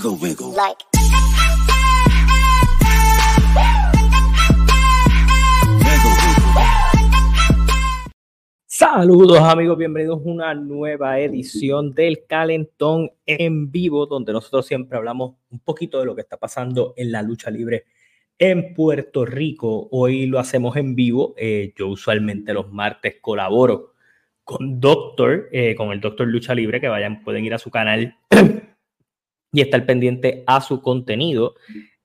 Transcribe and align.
Wiggle, 0.00 0.18
wiggle. 0.18 0.52
Like. 0.54 0.78
Wiggle, 5.76 6.14
wiggle. 6.24 6.64
Saludos 8.64 9.40
amigos, 9.40 9.76
bienvenidos 9.76 10.20
a 10.20 10.22
una 10.22 10.54
nueva 10.54 11.18
edición 11.18 11.92
del 11.92 12.24
Calentón 12.26 13.10
en 13.26 13.70
vivo, 13.70 14.06
donde 14.06 14.32
nosotros 14.32 14.64
siempre 14.64 14.96
hablamos 14.96 15.34
un 15.50 15.58
poquito 15.58 16.00
de 16.00 16.06
lo 16.06 16.14
que 16.14 16.22
está 16.22 16.38
pasando 16.38 16.94
en 16.96 17.12
la 17.12 17.20
lucha 17.20 17.50
libre 17.50 17.84
en 18.38 18.72
Puerto 18.72 19.26
Rico. 19.26 19.86
Hoy 19.90 20.24
lo 20.24 20.38
hacemos 20.38 20.76
en 20.76 20.94
vivo. 20.94 21.34
Eh, 21.36 21.74
yo 21.76 21.88
usualmente 21.88 22.54
los 22.54 22.72
martes 22.72 23.16
colaboro 23.20 23.92
con 24.44 24.80
Doctor, 24.80 25.50
eh, 25.52 25.74
con 25.74 25.92
el 25.92 26.00
Doctor 26.00 26.26
Lucha 26.26 26.54
Libre, 26.54 26.80
que 26.80 26.88
vayan, 26.88 27.22
pueden 27.22 27.44
ir 27.44 27.52
a 27.52 27.58
su 27.58 27.70
canal 27.70 28.16
y 29.52 29.60
estar 29.60 29.84
pendiente 29.86 30.44
a 30.46 30.60
su 30.60 30.80
contenido. 30.80 31.54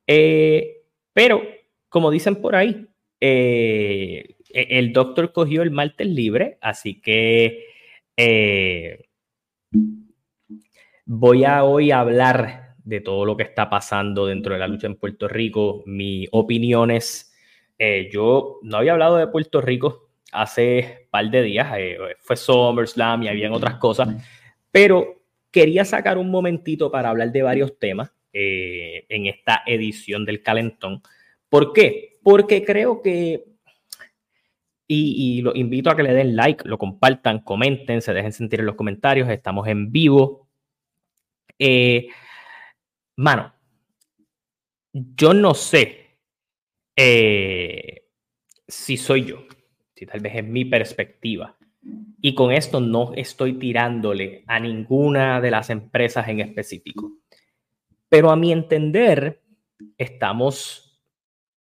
Eh, 0.07 0.81
pero, 1.13 1.41
como 1.89 2.11
dicen 2.11 2.41
por 2.41 2.55
ahí, 2.55 2.87
eh, 3.19 4.35
e- 4.49 4.67
el 4.79 4.93
doctor 4.93 5.31
cogió 5.31 5.61
el 5.61 5.71
martes 5.71 6.07
libre, 6.07 6.57
así 6.61 7.01
que 7.01 7.65
eh, 8.17 9.05
voy 11.05 11.43
a 11.43 11.63
hoy 11.63 11.91
hablar 11.91 12.75
de 12.83 13.01
todo 13.01 13.25
lo 13.25 13.35
que 13.35 13.43
está 13.43 13.69
pasando 13.69 14.27
dentro 14.27 14.53
de 14.53 14.59
la 14.59 14.67
lucha 14.67 14.87
en 14.87 14.95
Puerto 14.95 15.27
Rico, 15.27 15.83
mis 15.85 16.27
opiniones. 16.31 17.31
Yo 18.11 18.59
no 18.61 18.77
había 18.77 18.93
hablado 18.93 19.17
de 19.17 19.27
Puerto 19.27 19.59
Rico 19.59 20.09
hace 20.31 21.07
par 21.11 21.29
de 21.29 21.41
días, 21.41 21.67
fue 22.19 22.37
SummerSlam 22.37 23.23
y 23.23 23.27
habían 23.27 23.51
otras 23.51 23.75
cosas, 23.75 24.09
pero 24.71 25.14
quería 25.55 25.85
sacar 25.85 26.17
un 26.17 26.29
momentito 26.29 26.91
para 26.91 27.07
hablar 27.07 27.31
de 27.31 27.41
varios 27.41 27.79
temas 27.79 28.11
eh, 28.33 29.05
en 29.07 29.25
esta 29.25 29.63
edición 29.65 30.25
del 30.25 30.43
Calentón. 30.43 31.01
¿Por 31.47 31.71
qué? 31.71 32.19
Porque 32.21 32.65
creo 32.65 33.01
que 33.01 33.45
y, 34.85 35.37
y 35.37 35.41
los 35.41 35.55
invito 35.55 35.89
a 35.89 35.95
que 35.95 36.03
le 36.03 36.11
den 36.11 36.35
like, 36.35 36.67
lo 36.67 36.77
compartan, 36.77 37.39
comenten, 37.39 38.01
se 38.01 38.13
dejen 38.13 38.33
sentir 38.33 38.59
en 38.59 38.65
los 38.65 38.75
comentarios. 38.75 39.29
Estamos 39.29 39.65
en 39.69 39.93
vivo. 39.93 40.49
Eh, 41.57 42.09
mano, 43.15 43.53
yo 44.91 45.33
no 45.33 45.53
sé 45.53 46.17
eh, 46.97 48.09
si 48.67 48.97
soy 48.97 49.23
yo, 49.23 49.45
si 49.95 50.05
tal 50.05 50.19
vez 50.19 50.35
es 50.35 50.43
mi 50.43 50.65
perspectiva. 50.65 51.54
Y 52.21 52.33
con 52.33 52.51
esto 52.51 52.79
no 52.79 53.11
estoy 53.15 53.53
tirándole 53.53 54.43
a 54.47 54.59
ninguna 54.59 55.39
de 55.41 55.51
las 55.51 55.69
empresas 55.69 56.27
en 56.27 56.39
específico. 56.39 57.11
Pero 58.09 58.31
a 58.31 58.35
mi 58.35 58.51
entender, 58.51 59.43
estamos 59.97 60.99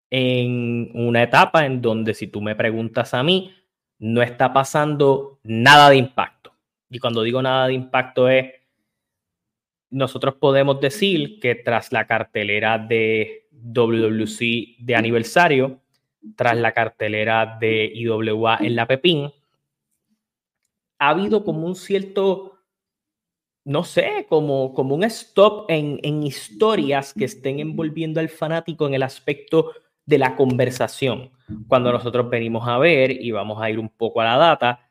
en 0.09 0.91
una 0.93 1.23
etapa 1.23 1.65
en 1.65 1.81
donde 1.81 2.13
si 2.13 2.27
tú 2.27 2.41
me 2.41 2.55
preguntas 2.55 3.13
a 3.13 3.23
mí, 3.23 3.55
no 3.99 4.21
está 4.21 4.51
pasando 4.51 5.39
nada 5.43 5.89
de 5.89 5.97
impacto. 5.97 6.53
Y 6.89 6.99
cuando 6.99 7.23
digo 7.23 7.41
nada 7.41 7.67
de 7.67 7.73
impacto 7.73 8.27
es, 8.27 8.51
nosotros 9.89 10.35
podemos 10.35 10.79
decir 10.79 11.39
que 11.39 11.55
tras 11.55 11.91
la 11.91 12.05
cartelera 12.07 12.77
de 12.77 13.47
WWC 13.51 14.77
de 14.79 14.95
aniversario, 14.95 15.81
tras 16.35 16.57
la 16.57 16.71
cartelera 16.71 17.57
de 17.59 17.91
IWA 17.93 18.57
en 18.61 18.75
la 18.75 18.87
Pepín, 18.87 19.31
ha 21.01 21.09
habido 21.09 21.43
como 21.43 21.65
un 21.65 21.75
cierto, 21.75 22.59
no 23.65 23.83
sé, 23.83 24.27
como, 24.29 24.71
como 24.75 24.93
un 24.93 25.03
stop 25.05 25.65
en, 25.67 25.99
en 26.03 26.21
historias 26.21 27.15
que 27.15 27.25
estén 27.25 27.59
envolviendo 27.59 28.19
al 28.19 28.29
fanático 28.29 28.85
en 28.85 28.93
el 28.93 29.01
aspecto 29.01 29.71
de 30.05 30.19
la 30.19 30.35
conversación. 30.35 31.31
Cuando 31.67 31.91
nosotros 31.91 32.29
venimos 32.29 32.67
a 32.67 32.77
ver 32.77 33.09
y 33.09 33.31
vamos 33.31 33.59
a 33.59 33.71
ir 33.71 33.79
un 33.79 33.89
poco 33.89 34.21
a 34.21 34.25
la 34.25 34.37
data, 34.37 34.87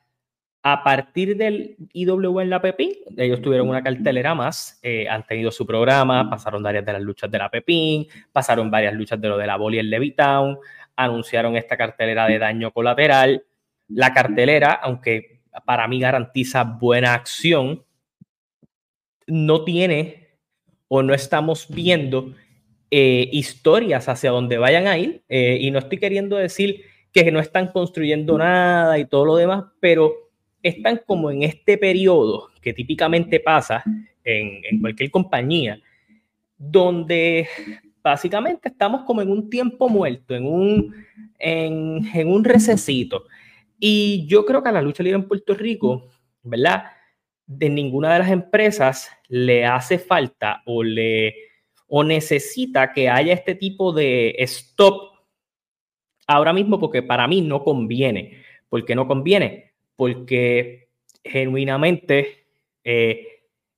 a 0.65 0.83
partir 0.83 1.37
del 1.37 1.77
IWA 1.93 2.43
en 2.43 2.51
la 2.51 2.61
Pepín, 2.61 2.91
ellos 3.17 3.41
tuvieron 3.41 3.69
una 3.69 3.85
cartelera 3.85 4.35
más, 4.35 4.81
eh, 4.83 5.09
han 5.09 5.25
tenido 5.25 5.53
su 5.53 5.65
programa, 5.65 6.29
pasaron 6.29 6.61
varias 6.61 6.85
de 6.85 6.95
las 6.95 7.03
luchas 7.03 7.31
de 7.31 7.39
la 7.39 7.49
Pepín, 7.49 8.09
pasaron 8.33 8.69
varias 8.69 8.95
luchas 8.95 9.21
de 9.21 9.29
lo 9.29 9.39
de 9.39 9.47
la 9.47 9.57
Boli 9.57 9.79
en 9.79 9.89
Levitown, 9.89 10.59
anunciaron 10.97 11.57
esta 11.57 11.77
cartelera 11.77 12.27
de 12.27 12.41
daño 12.41 12.73
colateral. 12.73 13.45
La 13.87 14.13
cartelera, 14.13 14.73
aunque 14.73 15.40
para 15.65 15.89
mí 15.89 16.01
garantiza 16.01 16.65
buena 16.65 17.15
acción, 17.15 17.85
no 19.27 19.65
tiene 19.65 20.29
o 20.89 21.03
no 21.03 21.15
estamos 21.15 21.67
viendo 21.69 22.35
eh, 22.91 23.29
historias 23.33 24.09
hacia 24.09 24.31
donde 24.31 24.59
vayan 24.59 24.87
a 24.87 24.99
ir. 24.99 25.23
eh, 25.29 25.59
y 25.61 25.71
no 25.71 25.79
estoy 25.79 25.99
queriendo 25.99 26.37
decir 26.37 26.83
que 27.13 27.31
no 27.31 27.41
están 27.41 27.69
construyendo 27.69 28.39
nada 28.39 28.99
y 28.99 29.05
todo 29.05 29.25
lo 29.25 29.37
demás, 29.37 29.65
pero 29.81 30.31
están 30.63 31.01
como 31.07 31.31
en 31.31 31.43
este 31.43 31.79
periodo 31.79 32.51
que 32.61 32.73
típicamente 32.73 33.41
pasa 33.41 33.83
en, 34.25 34.81
cualquier 34.81 35.11
compañía, 35.11 35.81
donde 36.57 37.49
básicamente 38.03 38.69
estamos 38.69 39.03
como 39.03 39.23
en 39.23 39.31
un 39.31 39.49
tiempo 39.49 39.89
muerto, 39.89 40.35
en 40.35 40.47
un, 40.47 40.95
en, 41.39 42.09
en 42.15 42.29
un 42.29 42.45
recesito. 42.45 43.25
Y 43.81 44.27
yo 44.27 44.45
creo 44.45 44.63
que 44.63 44.69
a 44.69 44.73
la 44.73 44.83
lucha 44.83 45.03
libre 45.03 45.19
en 45.19 45.27
Puerto 45.27 45.55
Rico, 45.55 46.09
¿verdad? 46.43 46.85
De 47.47 47.71
ninguna 47.71 48.13
de 48.13 48.19
las 48.21 48.31
empresas 48.31 49.11
le 49.29 49.65
hace 49.65 49.99
falta 49.99 50.63
o 50.67 50.83
le 50.83 51.35
o 51.89 52.05
necesita 52.05 52.93
que 52.93 53.09
haya 53.09 53.33
este 53.33 53.57
tipo 53.57 53.93
de 53.93 54.37
stop 54.39 55.11
ahora 56.29 56.53
mismo 56.53 56.79
porque 56.79 57.03
para 57.03 57.27
mí 57.27 57.41
no 57.41 57.65
conviene. 57.65 58.43
¿Por 58.69 58.85
qué 58.85 58.95
no 58.95 59.09
conviene? 59.09 59.73
Porque 59.97 60.91
genuinamente 61.25 62.47
eh, 62.85 63.27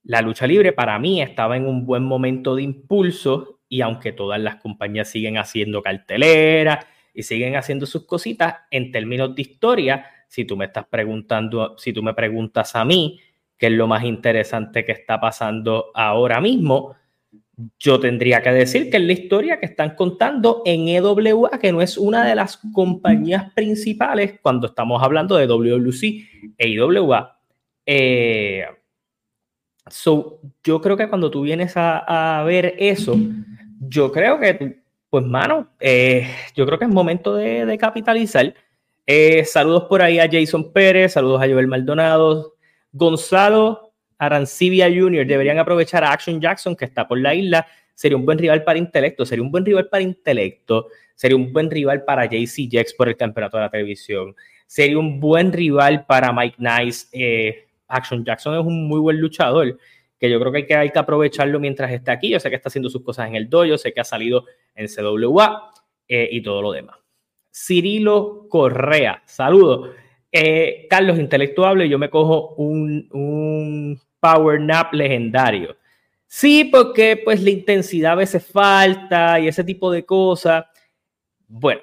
la 0.03 0.21
lucha 0.21 0.47
libre 0.47 0.73
para 0.73 0.99
mí 0.99 1.23
estaba 1.23 1.57
en 1.57 1.67
un 1.67 1.87
buen 1.87 2.03
momento 2.03 2.57
de 2.57 2.65
impulso 2.65 3.61
y 3.69 3.81
aunque 3.81 4.13
todas 4.13 4.41
las 4.41 4.57
compañías 4.57 5.09
siguen 5.09 5.39
haciendo 5.39 5.81
carteleras 5.81 6.85
y 7.15 7.23
siguen 7.23 7.57
haciendo 7.57 7.87
sus 7.87 8.07
cositas, 8.07 8.57
en 8.71 8.91
términos 8.91 9.35
de 9.35 9.43
historia, 9.43 10.07
si 10.29 10.45
tú 10.45 10.57
me 10.57 10.65
estás 10.67 10.87
preguntando, 10.87 11.77
si 11.79 11.93
tú 11.93 12.03
me 12.03 12.15
preguntas 12.15 12.75
a 12.75 12.85
mí 12.85 13.21
qué 13.59 13.67
es 13.67 13.73
lo 13.73 13.87
más 13.87 14.05
interesante 14.05 14.85
que 14.85 14.93
está 14.93 15.21
pasando 15.21 15.91
ahora 15.95 16.41
mismo, 16.41 16.97
yo 17.79 18.01
tendría 18.01 18.43
que 18.43 18.51
decir 18.51 18.91
que 18.91 18.97
es 18.97 19.03
la 19.03 19.13
historia 19.13 19.61
que 19.61 19.67
están 19.67 19.95
contando 19.95 20.63
en 20.65 20.89
EWA, 20.89 21.59
que 21.61 21.71
no 21.71 21.83
es 21.83 21.99
una 21.99 22.25
de 22.25 22.35
las 22.35 22.59
compañías 22.73 23.53
principales 23.53 24.41
cuando 24.41 24.69
estamos 24.69 25.03
hablando 25.03 25.37
de 25.37 25.47
WWC 25.47 26.03
e 26.59 26.69
IWA. 26.69 27.39
Eh, 27.85 28.65
so, 29.87 30.41
yo 30.65 30.81
creo 30.81 30.97
que 30.97 31.09
cuando 31.09 31.31
tú 31.31 31.43
vienes 31.43 31.77
a, 31.77 32.39
a 32.41 32.43
ver 32.45 32.75
eso, 32.79 33.17
yo 33.81 34.11
creo 34.11 34.41
que, 34.41 34.55
tú, 34.55 34.75
pues, 35.13 35.27
mano, 35.27 35.69
eh, 35.79 36.27
yo 36.57 36.65
creo 36.65 36.79
que 36.79 36.87
es 36.87 36.91
momento 36.91 37.35
de, 37.35 37.77
capitalizar. 37.77 38.55
Eh, 39.07 39.45
saludos 39.45 39.85
por 39.85 40.01
ahí 40.01 40.19
a 40.19 40.27
Jason 40.27 40.73
Pérez, 40.73 41.13
saludos 41.13 41.43
a 41.43 41.47
Joel 41.47 41.67
Maldonado, 41.67 42.55
Gonzalo 42.93 43.93
Arancibia 44.17 44.87
Jr. 44.87 45.27
Deberían 45.27 45.59
aprovechar 45.59 46.03
a 46.03 46.13
Action 46.13 46.41
Jackson, 46.41 46.75
que 46.75 46.87
está 46.87 47.07
por 47.07 47.21
la 47.21 47.35
isla. 47.35 47.67
Sería 47.93 48.17
un 48.17 48.25
buen 48.25 48.39
rival 48.39 48.65
para 48.65 48.79
Intelecto, 48.79 49.27
sería 49.27 49.43
un 49.43 49.51
buen 49.51 49.67
rival 49.67 49.91
para 49.91 50.03
Intelecto, 50.03 50.89
sería 51.15 51.37
un 51.37 51.53
buen 51.53 51.71
rival 51.71 52.05
para 52.05 52.25
JC 52.25 52.71
Jex 52.71 52.95
por 52.95 53.11
el 53.11 53.17
campeonato 53.19 53.59
de 53.59 53.65
la 53.65 53.71
televisión, 53.71 54.35
sería 54.67 54.99
un 54.99 55.21
buen 55.21 55.53
rival 55.53 56.07
para 56.07 56.33
Mike 56.33 56.57
Nice. 56.57 57.09
Eh, 57.13 57.67
Action 57.87 58.25
Jackson 58.25 58.55
es 58.59 58.65
un 58.65 58.89
muy 58.89 58.99
buen 58.99 59.21
luchador, 59.21 59.77
que 60.19 60.31
yo 60.31 60.41
creo 60.41 60.53
que 60.53 60.59
hay, 60.59 60.67
que 60.67 60.75
hay 60.75 60.91
que 60.91 60.99
aprovecharlo 60.99 61.61
mientras 61.61 61.93
está 61.93 62.13
aquí. 62.13 62.31
Yo 62.31 62.41
sé 62.41 62.49
que 62.49 62.57
está 62.57 62.71
haciendo 62.71 62.89
sus 62.89 63.03
cosas 63.03 63.29
en 63.29 63.37
el 63.37 63.51
dojo, 63.51 63.77
sé 63.77 63.93
que 63.93 64.01
ha 64.01 64.05
salido 64.05 64.47
en 64.75 64.89
CWA 64.89 65.71
eh, 66.09 66.29
y 66.31 66.43
todo 66.43 66.63
lo 66.63 66.73
demás. 66.73 66.97
Cirilo 67.53 68.47
Correa, 68.49 69.23
saludos. 69.27 69.91
Eh, 70.31 70.87
Carlos, 70.89 71.19
intelectuable, 71.19 71.89
yo 71.89 71.99
me 71.99 72.09
cojo 72.09 72.55
un, 72.57 73.09
un 73.13 74.01
power 74.19 74.61
nap 74.61 74.95
legendario. 74.95 75.77
Sí, 76.27 76.65
porque 76.65 77.21
pues 77.23 77.43
la 77.43 77.51
intensidad 77.51 78.13
a 78.13 78.17
veces 78.17 78.47
falta 78.47 79.39
y 79.39 79.49
ese 79.49 79.65
tipo 79.65 79.93
de 79.93 80.07
cosas. 80.07 80.65
Bueno, 81.47 81.83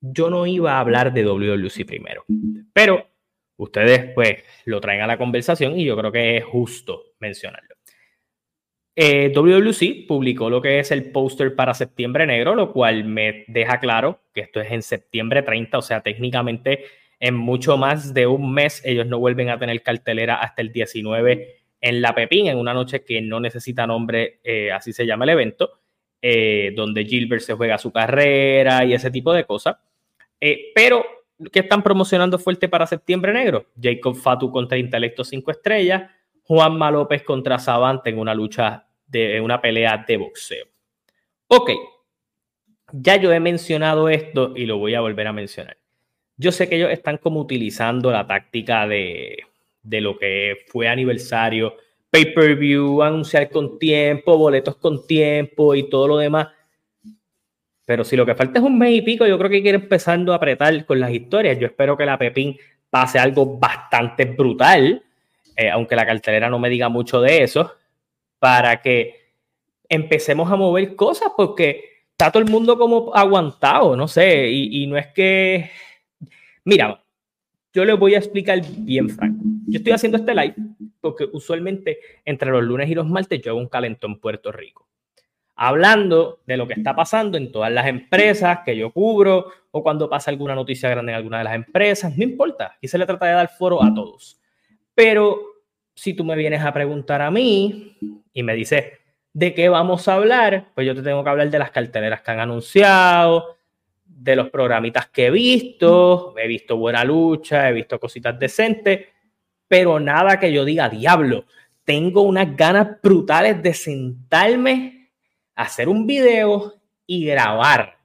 yo 0.00 0.30
no 0.30 0.46
iba 0.46 0.72
a 0.72 0.80
hablar 0.80 1.12
de 1.12 1.24
WWC 1.24 1.84
primero, 1.86 2.24
pero 2.72 3.06
ustedes 3.56 4.12
pues 4.14 4.42
lo 4.64 4.80
traen 4.80 5.02
a 5.02 5.06
la 5.06 5.18
conversación 5.18 5.78
y 5.78 5.84
yo 5.84 5.94
creo 5.96 6.10
que 6.10 6.38
es 6.38 6.44
justo 6.44 7.12
mencionarlo. 7.18 7.76
Eh, 8.96 9.32
WWC 9.34 10.06
publicó 10.06 10.50
lo 10.50 10.60
que 10.60 10.80
es 10.80 10.90
el 10.90 11.12
póster 11.12 11.54
para 11.54 11.74
septiembre 11.74 12.26
negro, 12.26 12.54
lo 12.54 12.72
cual 12.72 13.04
me 13.04 13.44
deja 13.46 13.78
claro 13.78 14.20
que 14.34 14.40
esto 14.40 14.60
es 14.60 14.70
en 14.72 14.82
septiembre 14.82 15.42
30, 15.42 15.78
o 15.78 15.82
sea, 15.82 16.02
técnicamente 16.02 16.84
en 17.20 17.34
mucho 17.34 17.76
más 17.76 18.14
de 18.14 18.26
un 18.26 18.52
mes 18.52 18.82
ellos 18.84 19.06
no 19.06 19.18
vuelven 19.18 19.50
a 19.50 19.58
tener 19.58 19.82
cartelera 19.82 20.36
hasta 20.36 20.62
el 20.62 20.72
19 20.72 21.60
en 21.80 22.02
La 22.02 22.14
Pepín, 22.14 22.46
en 22.46 22.58
una 22.58 22.74
noche 22.74 23.04
que 23.04 23.20
no 23.20 23.40
necesita 23.40 23.86
nombre, 23.86 24.40
eh, 24.42 24.72
así 24.72 24.92
se 24.92 25.06
llama 25.06 25.24
el 25.24 25.30
evento, 25.30 25.80
eh, 26.20 26.72
donde 26.74 27.04
Gilbert 27.04 27.42
se 27.42 27.54
juega 27.54 27.78
su 27.78 27.92
carrera 27.92 28.84
y 28.84 28.92
ese 28.92 29.10
tipo 29.10 29.32
de 29.32 29.44
cosas. 29.44 29.76
Eh, 30.40 30.72
pero, 30.74 31.04
¿qué 31.50 31.60
están 31.60 31.82
promocionando 31.82 32.38
fuerte 32.38 32.68
para 32.68 32.86
Septiembre 32.86 33.32
Negro? 33.32 33.66
Jacob 33.80 34.14
Fatu 34.16 34.50
contra 34.50 34.76
Intelecto 34.76 35.24
5 35.24 35.50
Estrellas, 35.50 36.10
Juanma 36.50 36.90
López 36.90 37.22
contra 37.22 37.60
Savante 37.60 38.10
en 38.10 38.18
una 38.18 38.34
lucha, 38.34 38.84
de 39.06 39.36
en 39.36 39.44
una 39.44 39.60
pelea 39.60 40.04
de 40.04 40.16
boxeo. 40.16 40.66
Ok, 41.46 41.70
ya 42.90 43.14
yo 43.14 43.32
he 43.32 43.38
mencionado 43.38 44.08
esto 44.08 44.52
y 44.56 44.66
lo 44.66 44.76
voy 44.76 44.96
a 44.96 45.00
volver 45.00 45.28
a 45.28 45.32
mencionar. 45.32 45.76
Yo 46.36 46.50
sé 46.50 46.68
que 46.68 46.74
ellos 46.74 46.90
están 46.90 47.18
como 47.18 47.38
utilizando 47.38 48.10
la 48.10 48.26
táctica 48.26 48.88
de, 48.88 49.44
de 49.84 50.00
lo 50.00 50.18
que 50.18 50.56
fue 50.66 50.88
aniversario, 50.88 51.76
pay-per-view, 52.10 53.00
anunciar 53.00 53.48
con 53.48 53.78
tiempo, 53.78 54.36
boletos 54.36 54.74
con 54.74 55.06
tiempo 55.06 55.76
y 55.76 55.88
todo 55.88 56.08
lo 56.08 56.16
demás. 56.16 56.48
Pero 57.86 58.02
si 58.02 58.16
lo 58.16 58.26
que 58.26 58.34
falta 58.34 58.58
es 58.58 58.64
un 58.64 58.76
mes 58.76 58.96
y 58.96 59.02
pico, 59.02 59.24
yo 59.24 59.38
creo 59.38 59.50
que 59.50 59.58
hay 59.58 59.68
empezando 59.68 60.32
a 60.32 60.36
apretar 60.36 60.84
con 60.84 60.98
las 60.98 61.12
historias. 61.12 61.60
Yo 61.60 61.68
espero 61.68 61.96
que 61.96 62.06
la 62.06 62.18
Pepín 62.18 62.58
pase 62.90 63.20
algo 63.20 63.56
bastante 63.56 64.24
brutal, 64.24 65.04
eh, 65.56 65.70
aunque 65.70 65.96
la 65.96 66.06
cartelera 66.06 66.48
no 66.48 66.58
me 66.58 66.68
diga 66.68 66.88
mucho 66.88 67.20
de 67.20 67.42
eso, 67.42 67.74
para 68.38 68.80
que 68.80 69.34
empecemos 69.88 70.50
a 70.50 70.56
mover 70.56 70.96
cosas, 70.96 71.32
porque 71.36 72.04
está 72.12 72.30
todo 72.30 72.42
el 72.42 72.50
mundo 72.50 72.78
como 72.78 73.14
aguantado, 73.14 73.96
no 73.96 74.08
sé, 74.08 74.48
y, 74.50 74.86
no 74.86 74.96
es 74.96 75.08
que... 75.08 75.70
Mira, 76.64 77.02
yo 77.72 77.84
les 77.84 77.98
voy 77.98 78.14
a 78.14 78.18
explicar 78.18 78.60
bien 78.78 79.08
franco. 79.08 79.44
Yo 79.66 79.78
estoy 79.78 79.92
haciendo 79.92 80.18
este 80.18 80.34
live 80.34 80.54
porque 81.00 81.26
usualmente 81.32 81.98
entre 82.24 82.50
los 82.50 82.62
lunes 82.62 82.88
y 82.90 82.94
los 82.94 83.06
martes 83.06 83.40
yo 83.40 83.52
hago 83.52 83.60
un 83.60 83.68
calentón 83.68 84.12
en 84.12 84.20
Puerto 84.20 84.52
Rico. 84.52 84.86
Hablando 85.56 86.40
de 86.46 86.56
lo 86.56 86.66
que 86.66 86.74
está 86.74 86.94
pasando 86.94 87.36
en 87.36 87.52
todas 87.52 87.70
las 87.70 87.86
empresas 87.86 88.60
que 88.64 88.76
yo 88.76 88.92
cubro 88.92 89.46
o 89.70 89.82
cuando 89.82 90.08
pasa 90.08 90.30
alguna 90.30 90.54
noticia 90.54 90.88
grande 90.88 91.12
en 91.12 91.16
alguna 91.16 91.38
de 91.38 91.44
las 91.44 91.54
empresas, 91.54 92.16
no 92.16 92.24
importa. 92.24 92.74
Aquí 92.76 92.88
se 92.88 92.98
le 92.98 93.06
trata 93.06 93.26
de 93.26 93.32
dar 93.32 93.48
foro 93.48 93.82
a 93.82 93.92
todos. 93.92 94.39
Pero 94.94 95.50
si 95.94 96.14
tú 96.14 96.24
me 96.24 96.36
vienes 96.36 96.62
a 96.62 96.72
preguntar 96.72 97.22
a 97.22 97.30
mí 97.30 97.96
y 98.32 98.42
me 98.42 98.54
dices, 98.54 98.86
¿de 99.32 99.54
qué 99.54 99.68
vamos 99.68 100.08
a 100.08 100.14
hablar? 100.14 100.68
Pues 100.74 100.86
yo 100.86 100.94
te 100.94 101.02
tengo 101.02 101.22
que 101.22 101.30
hablar 101.30 101.50
de 101.50 101.58
las 101.58 101.70
carteleras 101.70 102.22
que 102.22 102.30
han 102.30 102.40
anunciado, 102.40 103.56
de 104.04 104.36
los 104.36 104.50
programitas 104.50 105.08
que 105.08 105.26
he 105.26 105.30
visto, 105.30 106.34
he 106.36 106.46
visto 106.46 106.76
buena 106.76 107.04
lucha, 107.04 107.68
he 107.68 107.72
visto 107.72 107.98
cositas 107.98 108.38
decentes, 108.38 109.06
pero 109.66 110.00
nada 110.00 110.38
que 110.38 110.52
yo 110.52 110.64
diga, 110.64 110.88
diablo, 110.88 111.46
tengo 111.84 112.22
unas 112.22 112.56
ganas 112.56 113.00
brutales 113.02 113.62
de 113.62 113.72
sentarme, 113.72 115.12
hacer 115.54 115.88
un 115.88 116.06
video 116.06 116.74
y 117.06 117.24
grabar, 117.24 117.98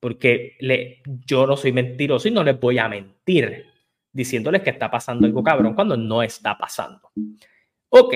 porque 0.00 0.56
le, 0.60 1.02
yo 1.26 1.46
no 1.46 1.56
soy 1.56 1.72
mentiroso 1.72 2.28
y 2.28 2.30
no 2.30 2.42
les 2.42 2.58
voy 2.58 2.78
a 2.78 2.88
mentir 2.88 3.66
diciéndoles 4.12 4.62
que 4.62 4.70
está 4.70 4.90
pasando 4.90 5.26
algo 5.26 5.42
cabrón 5.42 5.74
cuando 5.74 5.96
no 5.96 6.22
está 6.22 6.56
pasando. 6.56 7.10
Ok, 7.90 8.14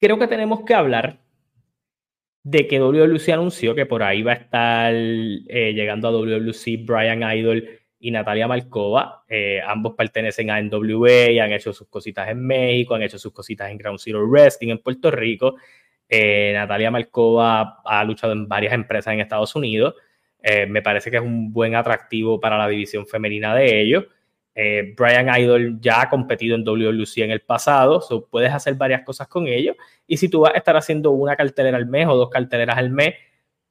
creo 0.00 0.18
que 0.18 0.26
tenemos 0.26 0.64
que 0.64 0.74
hablar 0.74 1.20
de 2.42 2.66
que 2.66 2.80
WWC 2.80 3.28
anunció 3.30 3.74
que 3.74 3.86
por 3.86 4.02
ahí 4.02 4.22
va 4.22 4.32
a 4.32 4.36
estar 4.36 4.94
eh, 4.94 5.72
llegando 5.74 6.08
a 6.08 6.10
WWC 6.10 6.84
Brian 6.84 7.22
Idol 7.22 7.68
y 7.98 8.10
Natalia 8.10 8.48
Malkova. 8.48 9.24
Eh, 9.28 9.60
ambos 9.64 9.94
pertenecen 9.94 10.50
a 10.50 10.60
NWA 10.60 11.30
y 11.30 11.38
han 11.38 11.52
hecho 11.52 11.72
sus 11.72 11.88
cositas 11.88 12.28
en 12.30 12.46
México, 12.46 12.94
han 12.94 13.02
hecho 13.02 13.18
sus 13.18 13.32
cositas 13.32 13.70
en 13.70 13.76
Ground 13.76 13.98
Zero 13.98 14.26
Wrestling 14.26 14.70
en 14.70 14.78
Puerto 14.78 15.10
Rico. 15.10 15.56
Eh, 16.08 16.52
Natalia 16.54 16.90
Malkova 16.90 17.82
ha 17.84 18.02
luchado 18.04 18.32
en 18.32 18.48
varias 18.48 18.72
empresas 18.72 19.12
en 19.12 19.20
Estados 19.20 19.54
Unidos. 19.54 19.94
me 20.68 20.80
parece 20.80 21.10
que 21.10 21.18
es 21.18 21.22
un 21.22 21.52
buen 21.52 21.74
atractivo 21.74 22.40
para 22.40 22.56
la 22.56 22.66
división 22.66 23.06
femenina 23.06 23.54
de 23.54 23.82
ellos. 23.82 24.04
Eh, 24.54 24.94
Brian 24.96 25.28
Idol 25.40 25.80
ya 25.80 26.02
ha 26.02 26.10
competido 26.10 26.56
en 26.56 26.64
WLC 26.64 27.18
en 27.18 27.30
el 27.30 27.40
pasado, 27.40 28.00
so 28.00 28.26
puedes 28.26 28.52
hacer 28.52 28.74
varias 28.74 29.02
cosas 29.02 29.28
con 29.28 29.46
ellos. 29.46 29.76
Y 30.06 30.16
si 30.16 30.28
tú 30.28 30.40
vas 30.40 30.54
a 30.54 30.58
estar 30.58 30.76
haciendo 30.76 31.12
una 31.12 31.36
cartelera 31.36 31.76
al 31.76 31.86
mes 31.86 32.06
o 32.08 32.16
dos 32.16 32.30
carteleras 32.30 32.76
al 32.76 32.90
mes, 32.90 33.14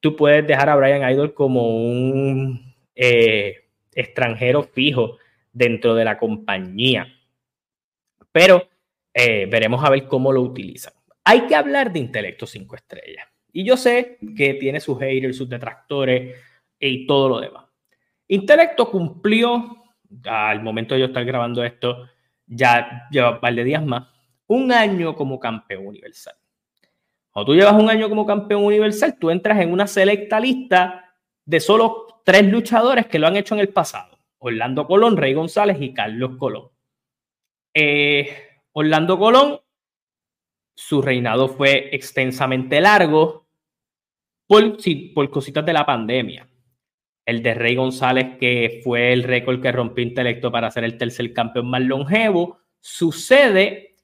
tú 0.00 0.16
puedes 0.16 0.46
dejar 0.46 0.68
a 0.68 0.76
Brian 0.76 1.08
Idol 1.10 1.34
como 1.34 1.68
un 1.68 2.74
eh, 2.94 3.68
extranjero 3.94 4.62
fijo 4.62 5.18
dentro 5.52 5.94
de 5.94 6.04
la 6.04 6.18
compañía. 6.18 7.06
Pero 8.32 8.68
eh, 9.12 9.46
veremos 9.50 9.84
a 9.84 9.90
ver 9.90 10.06
cómo 10.06 10.32
lo 10.32 10.40
utilizan. 10.40 10.94
Hay 11.24 11.42
que 11.46 11.54
hablar 11.54 11.92
de 11.92 11.98
Intelecto 11.98 12.46
5 12.46 12.76
estrellas. 12.76 13.26
Y 13.52 13.64
yo 13.64 13.76
sé 13.76 14.18
que 14.36 14.54
tiene 14.54 14.80
sus 14.80 14.98
haters, 14.98 15.36
sus 15.36 15.48
detractores 15.48 16.36
y 16.78 17.06
todo 17.06 17.28
lo 17.28 17.40
demás. 17.40 17.66
Intelecto 18.28 18.90
cumplió 18.90 19.79
al 20.24 20.62
momento 20.62 20.94
de 20.94 21.00
yo 21.00 21.06
estar 21.06 21.24
grabando 21.24 21.64
esto, 21.64 22.08
ya 22.46 23.06
lleva 23.10 23.32
un 23.32 23.40
par 23.40 23.54
de 23.54 23.64
días 23.64 23.84
más, 23.84 24.08
un 24.46 24.72
año 24.72 25.14
como 25.14 25.38
campeón 25.38 25.86
universal. 25.86 26.34
Cuando 27.30 27.52
tú 27.52 27.56
llevas 27.56 27.74
un 27.74 27.88
año 27.88 28.08
como 28.08 28.26
campeón 28.26 28.64
universal, 28.64 29.16
tú 29.18 29.30
entras 29.30 29.60
en 29.60 29.72
una 29.72 29.86
selecta 29.86 30.40
lista 30.40 31.14
de 31.44 31.60
solo 31.60 32.22
tres 32.24 32.44
luchadores 32.46 33.06
que 33.06 33.18
lo 33.18 33.28
han 33.28 33.36
hecho 33.36 33.54
en 33.54 33.60
el 33.60 33.68
pasado. 33.68 34.18
Orlando 34.38 34.86
Colón, 34.86 35.16
Rey 35.16 35.34
González 35.34 35.76
y 35.80 35.94
Carlos 35.94 36.36
Colón. 36.38 36.70
Eh, 37.72 38.48
Orlando 38.72 39.18
Colón, 39.18 39.60
su 40.74 41.02
reinado 41.02 41.48
fue 41.48 41.94
extensamente 41.94 42.80
largo 42.80 43.46
por, 44.46 44.76
por 45.14 45.30
cositas 45.30 45.64
de 45.64 45.72
la 45.72 45.86
pandemia 45.86 46.49
el 47.30 47.42
de 47.42 47.54
Rey 47.54 47.76
González, 47.76 48.36
que 48.38 48.80
fue 48.84 49.12
el 49.12 49.22
récord 49.22 49.62
que 49.62 49.72
rompió 49.72 50.04
Intelecto 50.04 50.50
para 50.52 50.70
ser 50.70 50.84
el 50.84 50.98
tercer 50.98 51.32
campeón 51.32 51.70
más 51.70 51.82
longevo, 51.82 52.58
sucede 52.80 53.96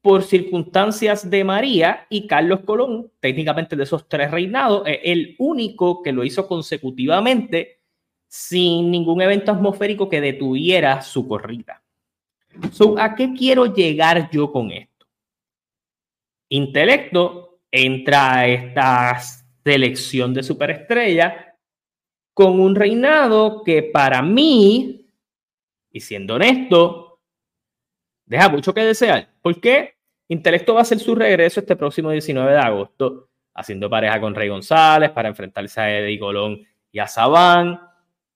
por 0.00 0.22
circunstancias 0.22 1.28
de 1.30 1.44
María 1.44 2.06
y 2.10 2.26
Carlos 2.26 2.60
Colón, 2.60 3.10
técnicamente 3.20 3.76
de 3.76 3.84
esos 3.84 4.08
tres 4.08 4.30
reinados, 4.30 4.82
es 4.86 4.98
el 5.04 5.36
único 5.38 6.02
que 6.02 6.12
lo 6.12 6.24
hizo 6.24 6.48
consecutivamente 6.48 7.80
sin 8.26 8.90
ningún 8.90 9.22
evento 9.22 9.52
atmosférico 9.52 10.08
que 10.08 10.20
detuviera 10.20 11.02
su 11.02 11.28
corrida. 11.28 11.82
¿A 12.98 13.14
qué 13.14 13.32
quiero 13.32 13.72
llegar 13.72 14.30
yo 14.30 14.50
con 14.50 14.70
esto? 14.70 15.06
Intelecto 16.48 17.60
entra 17.70 18.34
a 18.34 18.46
esta 18.48 19.20
selección 19.64 20.34
de 20.34 20.42
superestrella 20.42 21.51
con 22.34 22.60
un 22.60 22.74
reinado 22.74 23.62
que 23.64 23.82
para 23.82 24.22
mí, 24.22 25.06
y 25.90 26.00
siendo 26.00 26.34
honesto, 26.34 27.20
deja 28.24 28.48
mucho 28.48 28.72
que 28.72 28.82
desear. 28.82 29.28
¿Por 29.42 29.60
qué? 29.60 29.94
Intelecto 30.28 30.74
va 30.74 30.80
a 30.80 30.82
hacer 30.82 30.98
su 30.98 31.14
regreso 31.14 31.60
este 31.60 31.76
próximo 31.76 32.10
19 32.10 32.52
de 32.52 32.58
agosto, 32.58 33.28
haciendo 33.54 33.90
pareja 33.90 34.20
con 34.20 34.34
Rey 34.34 34.48
González 34.48 35.10
para 35.10 35.28
enfrentarse 35.28 35.80
a 35.80 35.98
Eddie 35.98 36.18
Colón 36.18 36.60
y 36.90 36.98
a 36.98 37.06
Sabán 37.06 37.78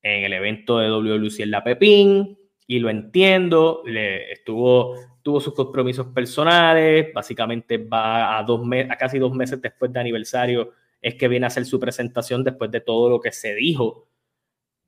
en 0.03 0.25
el 0.25 0.33
evento 0.35 0.79
de 0.79 0.88
WLC 0.88 1.41
en 1.41 1.50
La 1.50 1.65
Pepín. 1.65 2.38
Y 2.67 2.81
lo 2.81 2.91
entiendo, 2.91 3.83
le 3.87 4.31
estuvo, 4.33 4.97
tuvo 5.23 5.41
sus 5.41 5.55
compromisos 5.55 6.09
personales, 6.09 7.15
básicamente 7.15 7.79
va 7.79 8.37
a, 8.37 8.43
dos 8.43 8.61
a 8.91 8.97
casi 8.97 9.19
dos 9.19 9.33
meses 9.33 9.62
después 9.62 9.93
de 9.93 10.00
aniversario 10.00 10.73
es 11.06 11.14
que 11.14 11.28
viene 11.28 11.46
a 11.46 11.48
hacer 11.48 11.64
su 11.64 11.78
presentación 11.78 12.42
después 12.42 12.68
de 12.72 12.80
todo 12.80 13.08
lo 13.08 13.20
que 13.20 13.30
se 13.30 13.54
dijo 13.54 14.08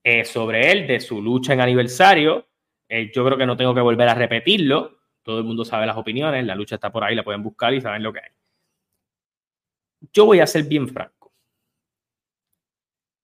eh, 0.03 0.25
sobre 0.25 0.73
él, 0.73 0.89
de 0.89 0.99
su 0.99 1.23
lucha 1.23 1.53
en 1.53 1.61
aniversario. 1.61 2.49
Eh, 2.89 3.13
yo 3.15 3.25
creo 3.25 3.39
que 3.39 3.47
no 3.47 3.57
tengo 3.57 3.73
que 3.73 3.81
volver 3.81 4.09
a 4.09 4.17
repetirlo. 4.17 4.99
Todo 5.23 5.39
el 5.39 5.45
mundo 5.45 5.65
sabe 5.65 5.87
las 5.87 5.97
opiniones, 5.97 6.45
la 6.45 6.57
lucha 6.57 6.75
está 6.75 6.91
por 6.91 7.05
ahí, 7.05 7.15
la 7.15 7.23
pueden 7.23 7.45
buscar 7.45 7.73
y 7.73 7.81
saben 7.81 8.03
lo 8.03 8.13
que 8.13 8.19
hay. 8.19 8.31
Yo 10.13 10.27
voy 10.27 10.41
a 10.41 10.47
ser 10.49 10.65
bien 10.65 10.89
franco. 10.89 11.33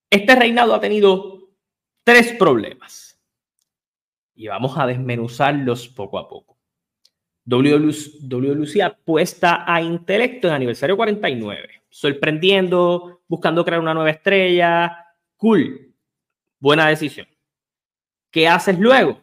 Este 0.09 0.37
reinado 0.37 0.73
ha 0.73 0.81
tenido 0.81 1.49
tres 2.05 2.31
problemas 2.35 3.21
y 4.37 4.47
vamos 4.47 4.79
a 4.79 4.87
desmenuzarlos 4.87 5.89
poco 5.89 6.17
a 6.17 6.29
poco. 6.29 6.57
WLC 7.45 8.83
apuesta 8.83 9.65
a 9.67 9.83
intelecto 9.83 10.47
en 10.47 10.55
aniversario 10.55 10.97
49 10.97 11.84
sorprendiendo, 11.95 13.23
buscando 13.29 13.65
crear 13.65 13.81
una 13.81 13.95
nueva 13.95 14.11
estrella. 14.11 15.15
Cool. 15.37 15.95
Buena 16.59 16.89
decisión. 16.89 17.29
¿Qué 18.33 18.49
haces 18.49 18.77
luego? 18.81 19.21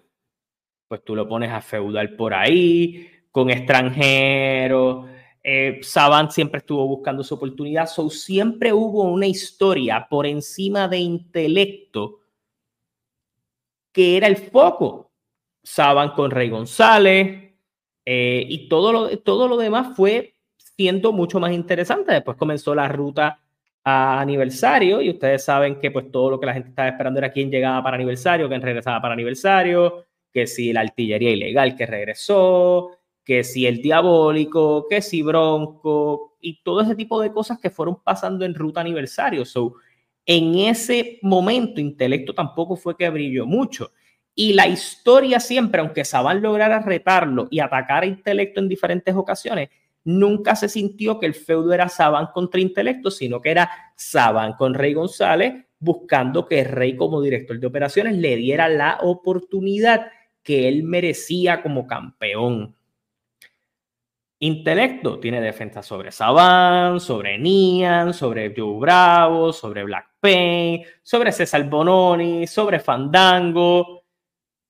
Pues 0.87 1.03
tú 1.03 1.13
lo 1.13 1.27
pones 1.27 1.51
a 1.51 1.59
feudal 1.59 2.15
por 2.15 2.33
ahí, 2.33 3.09
con 3.29 3.49
extranjeros. 3.49 5.09
Eh, 5.43 5.81
Saban 5.83 6.31
siempre 6.31 6.59
estuvo 6.59 6.87
buscando 6.87 7.25
su 7.25 7.35
oportunidad. 7.35 7.87
So, 7.87 8.09
siempre 8.09 8.71
hubo 8.71 9.03
una 9.03 9.27
historia 9.27 10.07
por 10.09 10.25
encima 10.25 10.87
de 10.87 10.99
intelecto 10.99 12.21
que 13.91 14.15
era 14.15 14.27
el 14.27 14.37
foco. 14.37 15.11
Saban 15.61 16.11
con 16.11 16.31
Rey 16.31 16.49
González, 16.49 17.51
Eh, 18.05 18.45
y 18.49 18.67
todo 18.67 18.91
lo, 18.91 19.19
todo 19.19 19.47
lo 19.47 19.57
demás 19.57 19.95
fue 19.95 20.33
siendo 20.75 21.11
mucho 21.11 21.39
más 21.39 21.51
interesante. 21.51 22.13
Después 22.13 22.37
comenzó 22.37 22.73
la 22.75 22.87
ruta 22.87 23.39
a 23.83 24.21
aniversario 24.21 25.01
y 25.01 25.09
ustedes 25.09 25.43
saben 25.43 25.79
que 25.79 25.91
pues 25.91 26.11
todo 26.11 26.29
lo 26.31 26.39
que 26.39 26.45
la 26.45 26.53
gente 26.53 26.69
estaba 26.69 26.89
esperando 26.89 27.19
era 27.19 27.31
quién 27.31 27.49
llegaba 27.49 27.83
para 27.83 27.95
aniversario, 27.95 28.47
quién 28.47 28.61
regresaba 28.61 29.01
para 29.01 29.13
aniversario, 29.13 30.05
que 30.31 30.47
si 30.47 30.71
la 30.71 30.81
artillería 30.81 31.31
ilegal 31.31 31.75
que 31.75 31.85
regresó, 31.85 32.91
que 33.23 33.43
si 33.43 33.65
el 33.65 33.81
diabólico, 33.81 34.87
que 34.89 35.01
si 35.01 35.21
Bronco 35.21 36.37
y 36.41 36.61
todo 36.63 36.81
ese 36.81 36.95
tipo 36.95 37.21
de 37.21 37.31
cosas 37.31 37.59
que 37.59 37.69
fueron 37.69 38.01
pasando 38.03 38.45
en 38.45 38.55
ruta 38.55 38.81
aniversario. 38.81 39.45
So, 39.45 39.75
en 40.25 40.55
ese 40.55 41.19
momento, 41.21 41.81
Intelecto 41.81 42.33
tampoco 42.33 42.75
fue 42.75 42.95
que 42.97 43.09
brilló 43.09 43.45
mucho. 43.45 43.91
Y 44.33 44.53
la 44.53 44.67
historia 44.67 45.39
siempre, 45.39 45.81
aunque 45.81 46.05
Saban 46.05 46.41
lograra 46.41 46.79
retarlo 46.79 47.47
y 47.51 47.59
atacar 47.59 48.03
a 48.03 48.07
Intelecto 48.07 48.59
en 48.59 48.69
diferentes 48.69 49.13
ocasiones, 49.15 49.69
nunca 50.03 50.55
se 50.55 50.70
sintió 50.70 51.20
que 51.20 51.25
el 51.25 51.34
feudo 51.34 51.74
era 51.74 51.89
Saban 51.89 52.27
contra 52.34 52.62
Intelecto, 52.62 53.12
sino 53.12 53.41
que 53.41 53.51
era 53.51 53.70
Saban 53.96 54.53
con 54.53 54.74
Rey 54.74 54.93
González 54.93 55.65
buscando 55.81 56.46
que 56.46 56.63
Rey 56.63 56.96
como 56.96 57.22
director 57.22 57.60
de 57.60 57.67
operaciones 57.67 58.15
le 58.15 58.36
diera 58.36 58.70
la 58.70 59.00
oportunidad 59.01 60.12
que 60.43 60.67
él 60.67 60.84
merecía 60.84 61.62
como 61.62 61.88
campeón. 61.88 62.75
Intelecto 64.39 65.20
tiene 65.20 65.41
defensa 65.41 65.84
sobre 65.84 66.12
Saban, 66.12 67.00
sobre 67.00 67.38
Nian, 67.38 68.13
sobre 68.13 68.53
Joe 68.55 68.79
Bravo, 68.79 69.53
sobre 69.53 69.84
Black 69.84 70.15
Pain, 70.20 70.84
sobre 71.03 71.31
César 71.31 71.67
Bononi, 71.70 72.48
sobre 72.48 72.79
Fandango, 72.79 74.03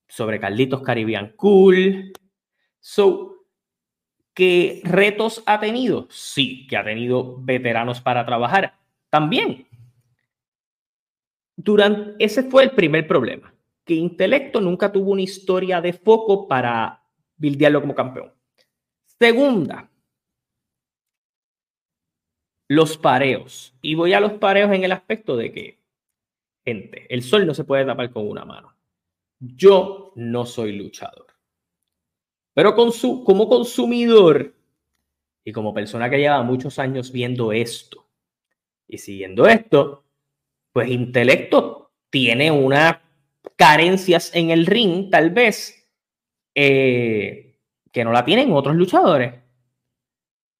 sobre 0.07 0.39
Carlitos 0.39 0.81
Caribbean 0.81 1.33
Cool. 1.37 2.11
So, 2.79 3.30
¿qué 4.33 4.81
retos 4.83 5.43
ha 5.45 5.59
tenido? 5.59 6.07
Sí, 6.09 6.67
que 6.67 6.77
ha 6.77 6.83
tenido 6.83 7.37
veteranos 7.39 8.01
para 8.01 8.25
trabajar. 8.25 8.77
También. 9.09 9.67
Durante, 11.55 12.23
ese 12.23 12.43
fue 12.43 12.63
el 12.63 12.71
primer 12.71 13.07
problema, 13.07 13.53
que 13.85 13.93
Intelecto 13.93 14.61
nunca 14.61 14.91
tuvo 14.91 15.11
una 15.11 15.21
historia 15.21 15.81
de 15.81 15.93
foco 15.93 16.47
para 16.47 17.03
bildearlo 17.37 17.81
como 17.81 17.93
campeón. 17.93 18.33
Segunda, 19.05 19.91
los 22.67 22.97
pareos. 22.97 23.75
Y 23.81 23.95
voy 23.95 24.13
a 24.13 24.21
los 24.21 24.33
pareos 24.33 24.71
en 24.71 24.85
el 24.85 24.93
aspecto 24.93 25.35
de 25.35 25.51
que, 25.51 25.83
gente, 26.63 27.05
el 27.13 27.21
sol 27.21 27.45
no 27.45 27.53
se 27.53 27.65
puede 27.65 27.85
tapar 27.85 28.11
con 28.11 28.27
una 28.27 28.45
mano. 28.45 28.73
Yo 29.39 30.13
no 30.15 30.45
soy 30.45 30.71
luchador. 30.77 31.30
Pero 32.53 32.75
como 32.75 33.47
consumidor 33.47 34.53
y 35.43 35.51
como 35.51 35.73
persona 35.73 36.09
que 36.09 36.17
lleva 36.17 36.43
muchos 36.43 36.79
años 36.79 37.11
viendo 37.11 37.51
esto 37.51 38.07
y 38.87 38.97
siguiendo 38.97 39.47
esto, 39.47 40.03
pues 40.73 40.89
intelecto 40.89 41.91
tiene 42.09 42.51
unas 42.51 42.97
carencias 43.55 44.35
en 44.35 44.51
el 44.51 44.65
ring, 44.65 45.09
tal 45.09 45.31
vez, 45.31 45.87
eh, 46.55 47.57
que 47.91 48.03
no 48.03 48.11
la 48.11 48.25
tienen 48.25 48.51
otros 48.51 48.75
luchadores. 48.75 49.33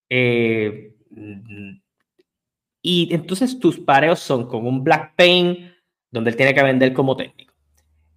Eh, 0.09 0.95
y 2.81 3.13
entonces 3.13 3.59
tus 3.59 3.79
pareos 3.79 4.19
son 4.19 4.47
con 4.47 4.65
un 4.65 4.83
Black 4.83 5.15
Pain, 5.15 5.73
donde 6.09 6.31
él 6.31 6.35
tiene 6.35 6.53
que 6.53 6.63
vender 6.63 6.93
como 6.93 7.15
técnico. 7.15 7.50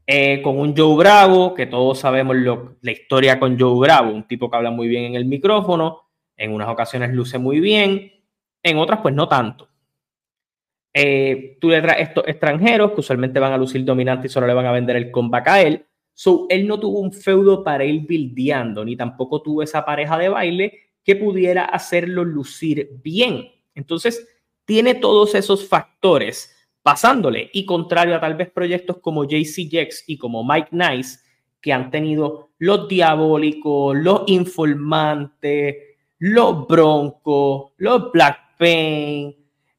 Eh, 0.07 0.43
con 0.43 0.59
un 0.59 0.77
Joe 0.77 0.97
Bravo, 0.97 1.55
que 1.55 1.67
todos 1.67 1.99
sabemos 1.99 2.37
lo, 2.37 2.77
la 2.83 2.93
historia 2.93 3.41
con 3.41 3.59
Joe 3.59 3.79
Bravo, 3.79 4.13
un 4.13 4.29
tipo 4.29 4.51
que 4.51 4.57
habla 4.57 4.71
muy 4.71 4.87
bien 4.87 5.05
en 5.05 5.15
el 5.15 5.25
micrófono, 5.25 6.03
en 6.37 6.53
unas 6.53 6.69
ocasiones 6.69 7.11
luce 7.11 7.39
muy 7.39 7.59
bien, 7.59 8.13
en 8.63 8.79
otras 8.79 9.01
pues 9.01 9.15
no 9.15 9.29
tanto. 9.29 9.69
Eh, 10.93 11.57
tú 11.61 11.71
le 11.71 11.81
traes 11.81 12.09
estos 12.09 12.25
extranjeros 12.29 12.93
que 12.93 13.01
usualmente 13.01 13.41
van 13.41 13.53
a 13.53 13.59
lucir 13.59 13.83
dominante 13.85 14.27
y 14.27 14.31
solo 14.31 14.47
le 14.47 14.55
van 14.55 14.67
a 14.67 14.73
vender 14.73 14.97
el 14.97 15.11
comeback 15.11 15.49
a 15.49 15.63
él. 15.63 15.87
So, 16.13 16.47
él 16.51 16.69
no 16.69 16.79
tuvo 16.79 17.01
un 17.01 17.13
feudo 17.13 17.65
para 17.65 17.85
ir 17.85 18.07
bildeando, 18.07 18.85
ni 18.85 18.97
tampoco 18.97 19.43
tuvo 19.43 19.63
esa 19.63 19.85
pareja 19.85 20.19
de 20.19 20.29
baile 20.29 20.81
que 21.03 21.17
pudiera 21.17 21.65
hacerlo 21.65 22.25
lucir 22.25 22.91
bien. 23.03 23.49
Entonces, 23.75 24.29
tiene 24.65 24.95
todos 24.95 25.35
esos 25.35 25.67
factores 25.67 26.54
pasándole. 26.85 27.51
Y 27.53 27.65
contrario 27.65 28.15
a 28.15 28.21
tal 28.21 28.35
vez 28.35 28.51
proyectos 28.51 28.99
como 28.99 29.25
JC 29.25 29.69
Jex 29.69 30.05
y 30.07 30.19
como 30.19 30.45
Mike 30.45 30.69
Nice, 30.71 31.19
que 31.61 31.73
han 31.73 31.91
tenido 31.91 32.51
los 32.59 32.87
diabólicos, 32.87 33.97
los 33.97 34.25
informantes, 34.27 35.77
los 36.19 36.69
broncos, 36.69 37.73
los 37.79 38.13
Black 38.13 38.39
Pain, 38.59 39.35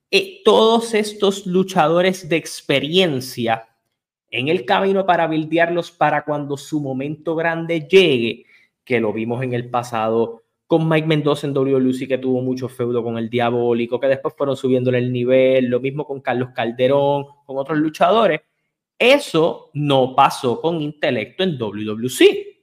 eh, 0.09 0.41
todos 0.43 0.95
estos 0.95 1.45
luchadores 1.45 2.27
de 2.27 2.37
experiencia 2.37 3.69
en 4.31 4.47
el 4.47 4.65
camino 4.65 5.05
para 5.05 5.27
bildearlos 5.27 5.91
para 5.91 6.25
cuando 6.25 6.57
su 6.57 6.81
momento 6.81 7.35
grande 7.35 7.81
llegue, 7.81 8.45
que 8.83 8.99
lo 8.99 9.13
vimos 9.13 9.43
en 9.43 9.53
el 9.53 9.69
pasado 9.69 10.44
con 10.67 10.89
Mike 10.89 11.07
Mendoza 11.07 11.47
en 11.47 11.53
WLC, 11.53 12.07
que 12.07 12.17
tuvo 12.17 12.41
mucho 12.41 12.67
feudo 12.67 13.03
con 13.03 13.17
el 13.17 13.29
Diabólico, 13.29 13.99
que 13.99 14.07
después 14.07 14.33
fueron 14.35 14.57
subiéndole 14.57 14.97
el 14.97 15.11
nivel, 15.11 15.65
lo 15.65 15.79
mismo 15.79 16.05
con 16.05 16.21
Carlos 16.21 16.49
Calderón, 16.55 17.25
con 17.45 17.57
otros 17.57 17.77
luchadores. 17.77 18.41
Eso 18.97 19.69
no 19.73 20.15
pasó 20.15 20.61
con 20.61 20.81
Intelecto 20.81 21.43
en 21.43 21.57
WWC. 21.57 22.55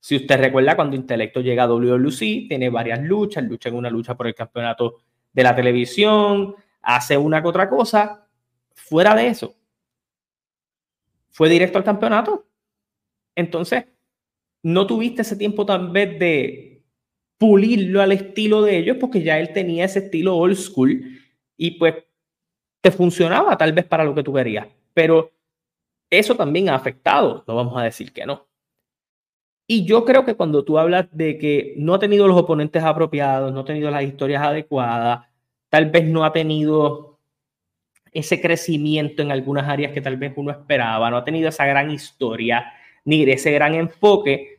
Si 0.00 0.16
usted 0.16 0.38
recuerda, 0.38 0.76
cuando 0.76 0.96
Intelecto 0.96 1.40
llega 1.40 1.64
a 1.64 1.68
WWC, 1.68 2.48
tiene 2.48 2.70
varias 2.70 3.00
luchas, 3.02 3.44
lucha 3.44 3.68
en 3.68 3.74
una 3.76 3.90
lucha 3.90 4.14
por 4.16 4.26
el 4.26 4.34
campeonato 4.34 5.00
de 5.32 5.42
la 5.42 5.54
televisión, 5.54 6.54
hace 6.82 7.16
una 7.16 7.42
que 7.42 7.48
otra 7.48 7.68
cosa. 7.68 8.26
Fuera 8.74 9.14
de 9.14 9.28
eso, 9.28 9.54
fue 11.30 11.48
directo 11.48 11.78
al 11.78 11.84
campeonato. 11.84 12.46
Entonces, 13.34 13.84
no 14.62 14.86
tuviste 14.86 15.22
ese 15.22 15.36
tiempo 15.36 15.66
tal 15.66 15.90
vez 15.90 16.18
de 16.18 16.73
pulirlo 17.44 18.00
al 18.00 18.12
estilo 18.12 18.62
de 18.62 18.78
ellos 18.78 18.96
porque 18.98 19.22
ya 19.22 19.38
él 19.38 19.52
tenía 19.52 19.84
ese 19.84 19.98
estilo 19.98 20.34
old 20.34 20.56
school 20.56 21.04
y 21.58 21.72
pues 21.72 21.96
te 22.80 22.90
funcionaba 22.90 23.58
tal 23.58 23.74
vez 23.74 23.84
para 23.84 24.02
lo 24.02 24.14
que 24.14 24.22
tú 24.22 24.32
querías. 24.32 24.66
Pero 24.94 25.30
eso 26.08 26.34
también 26.36 26.70
ha 26.70 26.74
afectado, 26.74 27.44
no 27.46 27.54
vamos 27.54 27.76
a 27.76 27.82
decir 27.82 28.14
que 28.14 28.24
no. 28.24 28.46
Y 29.66 29.84
yo 29.84 30.06
creo 30.06 30.24
que 30.24 30.36
cuando 30.36 30.64
tú 30.64 30.78
hablas 30.78 31.06
de 31.12 31.36
que 31.36 31.74
no 31.76 31.92
ha 31.92 31.98
tenido 31.98 32.26
los 32.26 32.38
oponentes 32.38 32.82
apropiados, 32.82 33.52
no 33.52 33.60
ha 33.60 33.64
tenido 33.66 33.90
las 33.90 34.04
historias 34.04 34.42
adecuadas, 34.42 35.26
tal 35.68 35.90
vez 35.90 36.06
no 36.06 36.24
ha 36.24 36.32
tenido 36.32 37.20
ese 38.10 38.40
crecimiento 38.40 39.20
en 39.20 39.32
algunas 39.32 39.68
áreas 39.68 39.92
que 39.92 40.00
tal 40.00 40.16
vez 40.16 40.32
uno 40.36 40.50
esperaba, 40.50 41.10
no 41.10 41.18
ha 41.18 41.24
tenido 41.24 41.50
esa 41.50 41.66
gran 41.66 41.90
historia 41.90 42.72
ni 43.04 43.22
ese 43.24 43.52
gran 43.52 43.74
enfoque, 43.74 44.53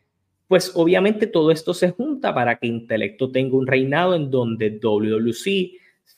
pues 0.48 0.72
obviamente 0.76 1.28
todo 1.28 1.52
esto 1.52 1.74
se 1.74 1.92
junta 1.92 2.34
para 2.34 2.58
que 2.58 2.68
Intelecto 2.68 3.32
tenga 3.32 3.56
un 3.56 3.68
reinado 3.68 4.16
en 4.16 4.30
donde 4.30 4.80
WWC 4.82 5.44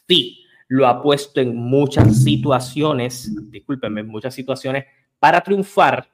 sí 0.08 0.44
lo 0.68 0.88
ha 0.88 1.02
puesto 1.02 1.40
en 1.40 1.56
muchas 1.56 2.24
situaciones, 2.24 3.34
discúlpenme, 3.50 4.04
muchas 4.04 4.34
situaciones 4.34 4.86
para 5.20 5.42
triunfar, 5.42 6.10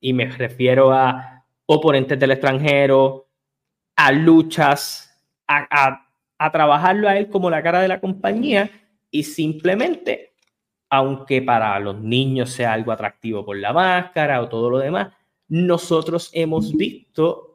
y 0.00 0.12
me 0.12 0.26
refiero 0.26 0.92
a 0.92 1.44
oponentes 1.66 2.18
del 2.18 2.30
extranjero, 2.30 3.28
a 3.96 4.12
luchas, 4.12 5.20
a 5.46 6.52
trabajarlo 6.52 7.08
a 7.08 7.18
él 7.18 7.28
como 7.28 7.50
la 7.50 7.62
cara 7.62 7.80
de 7.80 7.88
la 7.88 8.00
compañía 8.00 8.70
y 9.10 9.24
simplemente 9.24 10.28
aunque 10.90 11.42
para 11.42 11.78
los 11.80 12.00
niños 12.00 12.50
sea 12.50 12.72
algo 12.72 12.92
atractivo 12.92 13.44
por 13.44 13.56
la 13.56 13.72
máscara 13.72 14.40
o 14.40 14.48
todo 14.48 14.70
lo 14.70 14.78
demás, 14.78 15.12
nosotros 15.48 16.30
hemos 16.32 16.74
visto 16.76 17.47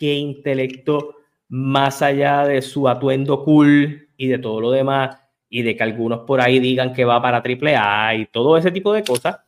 que 0.00 0.14
intelecto, 0.14 1.16
más 1.50 2.00
allá 2.00 2.46
de 2.46 2.62
su 2.62 2.88
atuendo 2.88 3.44
cool 3.44 4.08
y 4.16 4.28
de 4.28 4.38
todo 4.38 4.62
lo 4.62 4.70
demás, 4.70 5.18
y 5.50 5.60
de 5.60 5.76
que 5.76 5.82
algunos 5.82 6.20
por 6.20 6.40
ahí 6.40 6.58
digan 6.58 6.94
que 6.94 7.04
va 7.04 7.20
para 7.20 7.42
AAA 7.42 8.14
y 8.14 8.26
todo 8.26 8.56
ese 8.56 8.70
tipo 8.70 8.94
de 8.94 9.04
cosas, 9.04 9.40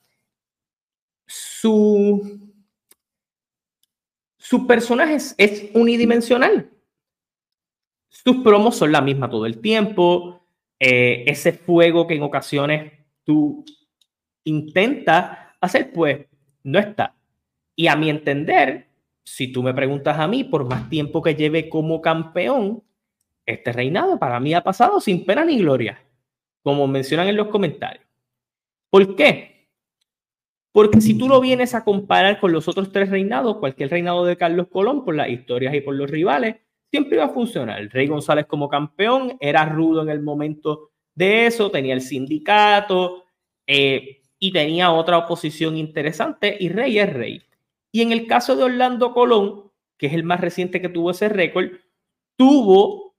su, 1.25 2.53
su 4.37 4.67
personaje 4.67 5.17
es, 5.39 5.71
unidimensional. 5.73 6.71
Sus 8.11 8.43
promos 8.43 8.77
son 8.77 8.93
la 8.93 9.01
misma 9.01 9.31
todo 9.31 9.47
el 9.47 9.59
tiempo. 9.63 10.45
Eh, 10.79 11.25
ese 11.27 11.53
fuego 11.53 12.07
que 12.07 12.17
en 12.17 12.23
ocasiones 12.25 12.93
tú 13.25 13.65
intentas 14.45 15.39
hacer, 15.63 15.91
pues 15.95 16.27
no 16.63 16.79
está. 16.79 17.15
Y 17.75 17.87
a 17.87 17.97
mi 17.97 18.11
entender, 18.11 18.92
si 19.25 19.53
tú 19.53 19.63
me 19.63 19.75
preguntas 19.75 20.19
a 20.19 20.27
mí, 20.27 20.45
por 20.45 20.65
más 20.65 20.89
tiempo 20.89 21.23
que 21.23 21.35
lleve 21.35 21.69
como 21.69 22.01
campeón, 22.01 22.83
este 23.47 23.73
reinado 23.73 24.19
para 24.19 24.41
mí 24.41 24.55
ha 24.55 24.63
pasado 24.63 25.01
sin 25.01 25.25
pena 25.25 25.45
ni 25.45 25.59
gloria, 25.59 26.03
como 26.63 26.87
mencionan 26.87 27.29
en 27.29 27.37
los 27.37 27.49
comentarios. 27.49 28.05
¿Por 28.91 29.17
qué? 29.17 29.69
Porque 30.73 31.01
si 31.01 31.17
tú 31.17 31.29
lo 31.29 31.41
vienes 31.41 31.75
a 31.75 31.85
comparar 31.85 32.41
con 32.41 32.53
los 32.53 32.67
otros 32.67 32.93
tres 32.93 33.11
reinados, 33.11 33.59
cualquier 33.59 33.91
reinado 33.91 34.25
de 34.25 34.37
Carlos 34.37 34.69
Colón, 34.69 35.05
por 35.05 35.15
las 35.15 35.29
historias 35.29 35.75
y 35.75 35.83
por 35.83 35.95
los 35.95 36.11
rivales, 36.11 36.57
siempre 36.91 37.17
iba 37.17 37.27
a 37.27 37.31
funcionar. 37.31 37.81
El 37.81 37.91
Rey 37.91 38.07
González 38.07 38.47
como 38.47 38.69
campeón 38.69 39.37
era 39.41 39.67
rudo 39.67 40.03
en 40.03 40.09
el 40.09 40.21
momento 40.21 40.91
de 41.15 41.47
eso, 41.47 41.71
tenía 41.71 41.95
el 41.95 42.01
sindicato 42.01 43.25
eh, 43.67 44.23
y 44.39 44.53
tenía 44.53 44.93
otra 44.93 45.19
oposición 45.19 45.77
interesante 45.77 46.57
y 46.59 46.71
Rey 46.71 46.99
es 46.99 47.13
Rey. 47.13 47.43
Y 47.93 48.03
en 48.03 48.11
el 48.11 48.27
caso 48.27 48.57
de 48.57 48.65
Orlando 48.65 49.13
Colón, 49.13 49.71
que 49.99 50.07
es 50.07 50.15
el 50.15 50.25
más 50.25 50.41
reciente 50.41 50.81
que 50.81 50.89
tuvo 50.89 51.13
ese 51.13 51.29
récord, 51.29 51.71
tuvo 52.37 53.15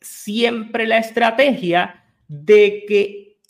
siempre 0.00 0.86
la 0.86 0.98
estrategia 0.98 2.06
de 2.28 2.84
que 2.88 3.40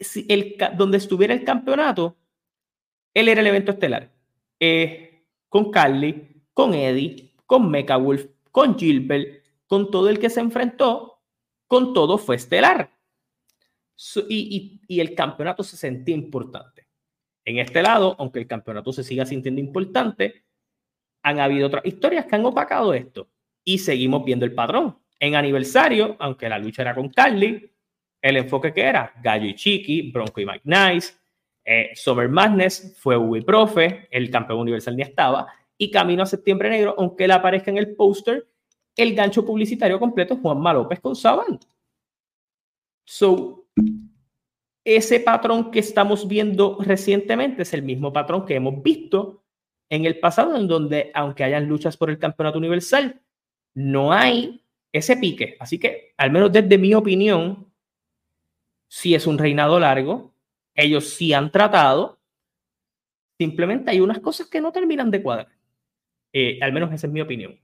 si 0.00 0.26
el, 0.28 0.56
donde 0.76 0.98
estuviera 0.98 1.34
el 1.34 1.44
campeonato, 1.44 2.16
él 3.12 3.28
era 3.28 3.40
el 3.40 3.46
evento 3.46 3.72
estelar. 3.72 4.12
Con 5.48 5.70
Carly, 5.70 6.42
con 6.52 6.74
Eddie, 6.74 7.34
con 7.46 7.70
Mecha 7.70 7.96
Wolf, 7.96 8.26
con 8.50 8.78
Gilbert, 8.78 9.44
con 9.66 9.90
todo 9.90 10.08
el 10.08 10.18
que 10.18 10.30
se 10.30 10.40
enfrentó, 10.40 11.20
con 11.66 11.92
todo 11.92 12.18
fue 12.18 12.36
estelar. 12.36 12.90
y, 14.28 14.80
el 14.88 15.14
campeonato 15.14 15.62
se 15.62 15.76
sentía 15.76 16.14
importante. 16.14 16.83
En 17.44 17.58
este 17.58 17.82
lado, 17.82 18.16
aunque 18.18 18.38
el 18.38 18.46
campeonato 18.46 18.92
se 18.92 19.04
siga 19.04 19.26
sintiendo 19.26 19.60
importante, 19.60 20.44
han 21.22 21.40
habido 21.40 21.66
otras 21.66 21.84
historias 21.84 22.26
que 22.26 22.36
han 22.36 22.44
opacado 22.44 22.94
esto. 22.94 23.28
Y 23.64 23.78
seguimos 23.78 24.24
viendo 24.24 24.44
el 24.44 24.54
patrón. 24.54 24.98
En 25.18 25.34
aniversario, 25.34 26.16
aunque 26.18 26.48
la 26.48 26.58
lucha 26.58 26.82
era 26.82 26.94
con 26.94 27.08
Carly, 27.08 27.70
el 28.20 28.36
enfoque 28.36 28.72
que 28.72 28.82
era 28.82 29.12
Gallo 29.22 29.46
y 29.46 29.54
Chiqui, 29.54 30.10
Bronco 30.10 30.40
y 30.40 30.46
Mike 30.46 30.62
Nice, 30.64 31.14
eh, 31.64 31.90
Summer 31.94 32.28
Madness 32.28 32.96
fue 32.98 33.16
Uwe 33.16 33.42
Profe, 33.42 34.08
el 34.10 34.30
campeón 34.30 34.60
universal 34.60 34.96
ni 34.96 35.02
estaba, 35.02 35.46
y 35.78 35.90
Camino 35.90 36.22
a 36.22 36.26
Septiembre 36.26 36.70
Negro, 36.70 36.94
aunque 36.98 37.24
él 37.24 37.30
aparezca 37.30 37.70
en 37.70 37.78
el 37.78 37.94
póster, 37.94 38.46
el 38.96 39.14
gancho 39.14 39.44
publicitario 39.44 39.98
completo 39.98 40.34
es 40.34 40.40
Juanma 40.40 40.72
López 40.72 41.00
con 41.00 41.16
Saban. 41.16 41.58
So, 43.04 43.63
ese 44.84 45.20
patrón 45.20 45.70
que 45.70 45.78
estamos 45.78 46.28
viendo 46.28 46.78
recientemente 46.80 47.62
es 47.62 47.72
el 47.72 47.82
mismo 47.82 48.12
patrón 48.12 48.44
que 48.44 48.54
hemos 48.54 48.82
visto 48.82 49.42
en 49.88 50.04
el 50.04 50.18
pasado, 50.18 50.56
en 50.56 50.68
donde, 50.68 51.10
aunque 51.14 51.44
hayan 51.44 51.66
luchas 51.66 51.96
por 51.96 52.10
el 52.10 52.18
campeonato 52.18 52.58
universal, 52.58 53.20
no 53.74 54.12
hay 54.12 54.62
ese 54.92 55.16
pique. 55.16 55.56
Así 55.58 55.78
que, 55.78 56.14
al 56.16 56.30
menos 56.30 56.52
desde 56.52 56.78
mi 56.78 56.94
opinión, 56.94 57.66
si 58.88 59.14
es 59.14 59.26
un 59.26 59.38
reinado 59.38 59.80
largo, 59.80 60.34
ellos 60.74 61.08
sí 61.10 61.32
han 61.32 61.50
tratado, 61.50 62.18
simplemente 63.38 63.90
hay 63.90 64.00
unas 64.00 64.20
cosas 64.20 64.48
que 64.48 64.60
no 64.60 64.72
terminan 64.72 65.10
de 65.10 65.22
cuadrar. 65.22 65.48
Eh, 66.32 66.58
al 66.60 66.72
menos 66.72 66.92
esa 66.92 67.06
es 67.06 67.12
mi 67.12 67.20
opinión. 67.20 67.58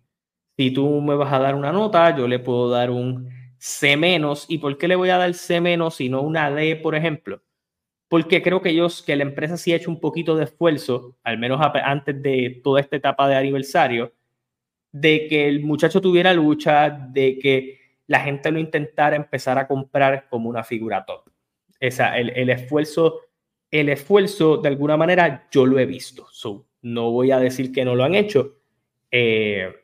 Si 0.57 0.71
tú 0.71 1.01
me 1.01 1.15
vas 1.15 1.33
a 1.33 1.39
dar 1.39 1.55
una 1.55 1.73
nota, 1.73 2.17
yo 2.17 2.29
le 2.29 2.39
puedo 2.39 2.71
dar 2.71 2.91
un 2.91 3.29
C 3.61 3.97
menos. 3.97 4.47
¿Y 4.49 4.59
por 4.59 4.79
qué 4.79 4.89
le 4.89 4.97
voy 4.97 5.11
a 5.11 5.19
dar 5.19 5.35
C 5.35 5.61
menos 5.61 6.01
y 6.01 6.09
no 6.09 6.23
una 6.23 6.51
D, 6.51 6.77
por 6.77 6.95
ejemplo? 6.95 7.43
Porque 8.09 8.43
creo 8.43 8.63
que 8.63 8.71
ellos, 8.71 9.03
que 9.03 9.15
la 9.15 9.23
empresa 9.23 9.57
sí 9.57 9.73
ha 9.73 9.77
hecho 9.77 9.91
un 9.91 10.01
poquito 10.01 10.35
de 10.35 10.45
esfuerzo, 10.45 11.17
al 11.23 11.39
menos 11.39 11.61
antes 11.85 12.21
de 12.23 12.61
toda 12.65 12.81
esta 12.81 12.97
etapa 12.97 13.29
de 13.29 13.37
aniversario, 13.37 14.13
de 14.91 15.29
que 15.29 15.47
el 15.47 15.61
muchacho 15.61 16.01
tuviera 16.01 16.33
lucha, 16.33 16.91
de 16.91 17.39
que 17.39 17.79
la 18.07 18.21
gente 18.21 18.51
lo 18.51 18.59
intentara 18.59 19.15
empezar 19.15 19.59
a 19.59 19.69
comprar 19.69 20.27
como 20.29 20.49
una 20.49 20.65
figura 20.65 21.05
top. 21.05 21.29
Esa, 21.79 22.19
el, 22.19 22.31
el 22.31 22.51
esfuerzo, 22.51 23.21
el 23.71 23.91
esfuerzo, 23.91 24.57
de 24.57 24.69
alguna 24.69 24.97
manera, 24.97 25.47
yo 25.53 25.67
lo 25.67 25.79
he 25.79 25.87
visto. 25.87 26.27
no 26.83 27.11
voy 27.13 27.31
a 27.31 27.39
decir 27.39 27.71
que 27.71 27.85
no 27.85 27.95
lo 27.95 28.05
han 28.05 28.15
hecho. 28.15 28.57
Eh, 29.11 29.80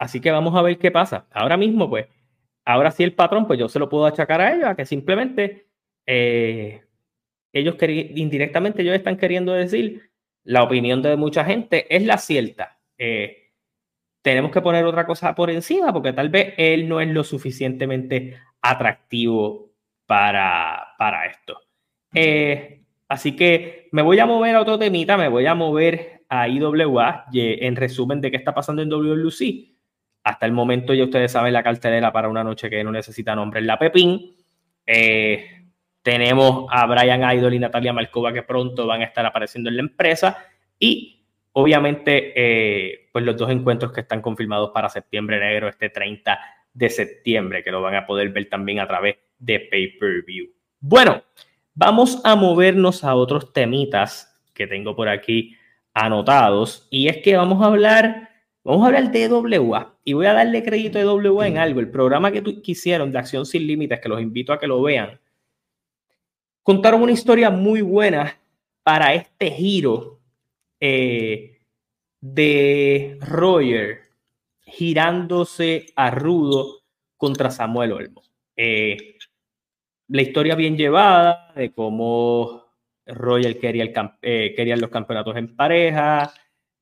así 0.00 0.20
que 0.20 0.32
vamos 0.32 0.56
a 0.56 0.62
ver 0.62 0.78
qué 0.78 0.90
pasa. 0.90 1.26
Ahora 1.30 1.56
mismo, 1.56 1.88
pues, 1.88 2.08
ahora 2.64 2.90
sí 2.90 3.04
el 3.04 3.14
patrón, 3.14 3.46
pues 3.46 3.58
yo 3.58 3.68
se 3.68 3.78
lo 3.78 3.88
puedo 3.88 4.06
achacar 4.06 4.40
a 4.40 4.52
ellos, 4.52 4.66
a 4.66 4.74
que 4.74 4.86
simplemente 4.86 5.68
eh, 6.06 6.82
ellos 7.52 7.76
indirectamente 7.80 8.82
ellos 8.82 8.96
están 8.96 9.18
queriendo 9.18 9.52
decir 9.52 10.10
la 10.42 10.62
opinión 10.62 11.02
de 11.02 11.16
mucha 11.16 11.44
gente 11.44 11.86
es 11.94 12.02
la 12.04 12.16
cierta. 12.16 12.80
Eh, 12.96 13.52
tenemos 14.22 14.50
que 14.50 14.62
poner 14.62 14.84
otra 14.84 15.06
cosa 15.06 15.34
por 15.34 15.50
encima 15.50 15.92
porque 15.92 16.12
tal 16.12 16.30
vez 16.30 16.54
él 16.56 16.88
no 16.88 17.00
es 17.00 17.08
lo 17.08 17.22
suficientemente 17.22 18.38
atractivo 18.62 19.70
para, 20.06 20.94
para 20.98 21.26
esto. 21.26 21.60
Eh, 22.14 22.84
así 23.06 23.36
que 23.36 23.88
me 23.92 24.02
voy 24.02 24.18
a 24.18 24.26
mover 24.26 24.56
a 24.56 24.62
otro 24.62 24.78
temita, 24.78 25.18
me 25.18 25.28
voy 25.28 25.46
a 25.46 25.54
mover 25.54 26.24
a 26.30 26.48
IWA 26.48 27.26
en 27.34 27.76
resumen 27.76 28.20
de 28.20 28.30
qué 28.30 28.38
está 28.38 28.54
pasando 28.54 28.82
en 28.82 28.88
WLC. 28.88 29.69
Hasta 30.22 30.46
el 30.46 30.52
momento 30.52 30.92
ya 30.94 31.04
ustedes 31.04 31.32
saben 31.32 31.52
la 31.52 31.62
cartelera 31.62 32.12
para 32.12 32.28
una 32.28 32.44
noche 32.44 32.68
que 32.68 32.84
no 32.84 32.92
necesita 32.92 33.34
nombre 33.34 33.60
la 33.62 33.78
Pepín. 33.78 34.36
Eh, 34.86 35.60
tenemos 36.02 36.66
a 36.70 36.86
Brian 36.86 37.36
Idol 37.36 37.54
y 37.54 37.58
Natalia 37.58 37.92
Malkova 37.92 38.32
que 38.32 38.42
pronto 38.42 38.86
van 38.86 39.02
a 39.02 39.04
estar 39.04 39.24
apareciendo 39.24 39.70
en 39.70 39.76
la 39.76 39.82
empresa. 39.82 40.38
Y 40.78 41.24
obviamente, 41.52 42.32
eh, 42.34 43.08
pues 43.12 43.24
los 43.24 43.36
dos 43.36 43.50
encuentros 43.50 43.92
que 43.92 44.00
están 44.00 44.22
confirmados 44.22 44.70
para 44.70 44.88
septiembre 44.88 45.38
negro, 45.38 45.68
este 45.68 45.90
30 45.90 46.38
de 46.72 46.90
septiembre, 46.90 47.62
que 47.62 47.70
lo 47.70 47.82
van 47.82 47.96
a 47.96 48.06
poder 48.06 48.30
ver 48.30 48.48
también 48.48 48.80
a 48.80 48.86
través 48.86 49.16
de 49.38 49.60
pay-per-view. 49.60 50.48
Bueno, 50.80 51.22
vamos 51.74 52.20
a 52.24 52.36
movernos 52.36 53.04
a 53.04 53.14
otros 53.14 53.52
temitas 53.52 54.40
que 54.54 54.66
tengo 54.66 54.94
por 54.94 55.08
aquí 55.08 55.56
anotados. 55.94 56.86
Y 56.90 57.08
es 57.08 57.18
que 57.18 57.36
vamos 57.36 57.62
a 57.62 57.66
hablar, 57.66 58.29
vamos 58.64 58.82
a 58.82 58.86
hablar 58.86 59.10
de 59.10 59.28
WA. 59.28 59.96
Y 60.04 60.12
voy 60.12 60.26
a 60.26 60.34
darle 60.34 60.62
crédito 60.62 60.98
a 60.98 61.14
WA 61.14 61.48
en 61.48 61.58
algo. 61.58 61.80
El 61.80 61.90
programa 61.90 62.30
que, 62.32 62.42
tu, 62.42 62.60
hicieron 62.64 63.12
de 63.12 63.18
Acción 63.18 63.46
Sin 63.46 63.66
Límites, 63.66 64.00
que 64.00 64.08
los 64.08 64.20
invito 64.20 64.52
a 64.52 64.58
que 64.58 64.66
lo 64.66 64.82
vean, 64.82 65.20
contaron 66.62 67.02
una 67.02 67.12
historia 67.12 67.50
muy 67.50 67.82
buena 67.82 68.38
para 68.82 69.14
este 69.14 69.50
giro 69.50 70.20
eh, 70.80 71.60
de 72.20 73.18
Roger 73.20 74.10
girándose 74.62 75.86
a 75.96 76.10
Rudo 76.10 76.82
contra 77.16 77.50
Samuel 77.50 77.92
Olmo. 77.92 78.22
Eh, 78.56 79.16
la 80.08 80.22
historia 80.22 80.54
bien 80.54 80.76
llevada 80.76 81.52
de 81.54 81.72
cómo 81.72 82.64
Roger 83.06 83.58
quería, 83.58 83.82
el, 83.82 83.92
eh, 84.22 84.52
quería 84.56 84.76
los 84.76 84.90
campeonatos 84.90 85.36
en 85.36 85.54
pareja, 85.56 86.32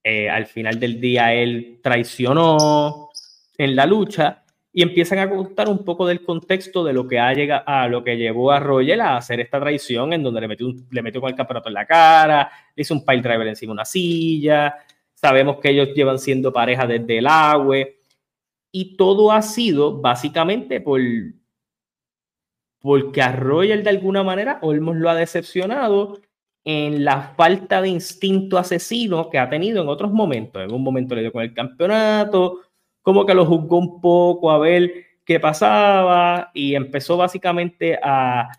al 0.05 0.47
final 0.47 0.81
del 0.81 1.01
día 1.01 1.35
él 1.35 1.81
traicionó 1.83 3.11
en 3.59 3.77
la 3.77 3.85
lucha 3.85 4.45
y 4.73 4.83
empiezan 4.83 5.19
a 5.19 5.29
contar 5.29 5.69
un 5.69 5.85
poco 5.85 6.07
del 6.07 6.23
contexto 6.23 6.85
de 6.85 6.93
lo 6.93 7.09
que 7.09 7.19
ha 7.19 7.33
llegado 7.33 7.65
a 7.67 7.89
lo 7.89 8.05
que 8.05 8.17
llevó 8.17 8.53
a 8.53 8.61
Roger 8.61 9.01
a 9.01 9.17
hacer 9.17 9.41
esta 9.41 9.59
traición 9.59 10.13
en 10.13 10.23
donde 10.23 10.41
le 10.41 10.49
metió, 10.49 10.73
le 10.91 11.03
metió 11.03 11.21
con 11.21 11.35
el 11.35 11.37
en 11.39 11.75
la 11.75 11.87
cara, 11.87 12.51
le 12.77 12.83
hizo 12.83 12.95
un 12.95 13.05
pile 13.05 13.23
driver 13.23 13.47
encima 13.49 13.71
de 13.71 13.75
una 13.75 13.85
silla, 13.85 14.77
sabemos 15.15 15.59
que 15.59 15.71
ellos 15.71 15.89
llevan 15.95 16.19
siendo 16.19 16.53
pareja 16.53 16.87
desde 16.87 17.19
el 17.19 17.27
agua 17.27 17.79
y 18.71 18.97
todo 18.97 19.33
ha 19.33 19.43
sido 19.43 20.01
básicamente 20.01 20.81
por 20.81 21.01
porque 22.81 23.21
a 23.21 23.33
Roger 23.33 23.83
de 23.83 23.91
alguna 23.91 24.23
manera 24.23 24.61
Olmos 24.63 24.97
lo 24.97 25.11
ha 25.11 25.15
decepcionado 25.17 26.21
en 26.71 27.03
la 27.03 27.23
falta 27.35 27.81
de 27.81 27.89
instinto 27.89 28.59
asesino 28.59 29.31
que 29.31 29.39
ha 29.39 29.49
tenido 29.49 29.81
en 29.81 29.89
otros 29.89 30.13
momentos. 30.13 30.63
En 30.63 30.71
un 30.71 30.83
momento 30.83 31.15
le 31.15 31.23
dio 31.23 31.33
con 31.33 31.43
el 31.43 31.55
campeonato, 31.55 32.61
como 33.01 33.25
que 33.25 33.33
lo 33.33 33.47
juzgó 33.47 33.79
un 33.79 34.03
poco 34.03 34.51
a 34.51 34.59
ver 34.59 34.93
qué 35.25 35.41
pasaba 35.41 36.51
y 36.53 36.75
empezó 36.75 37.17
básicamente 37.17 37.99
a, 38.03 38.51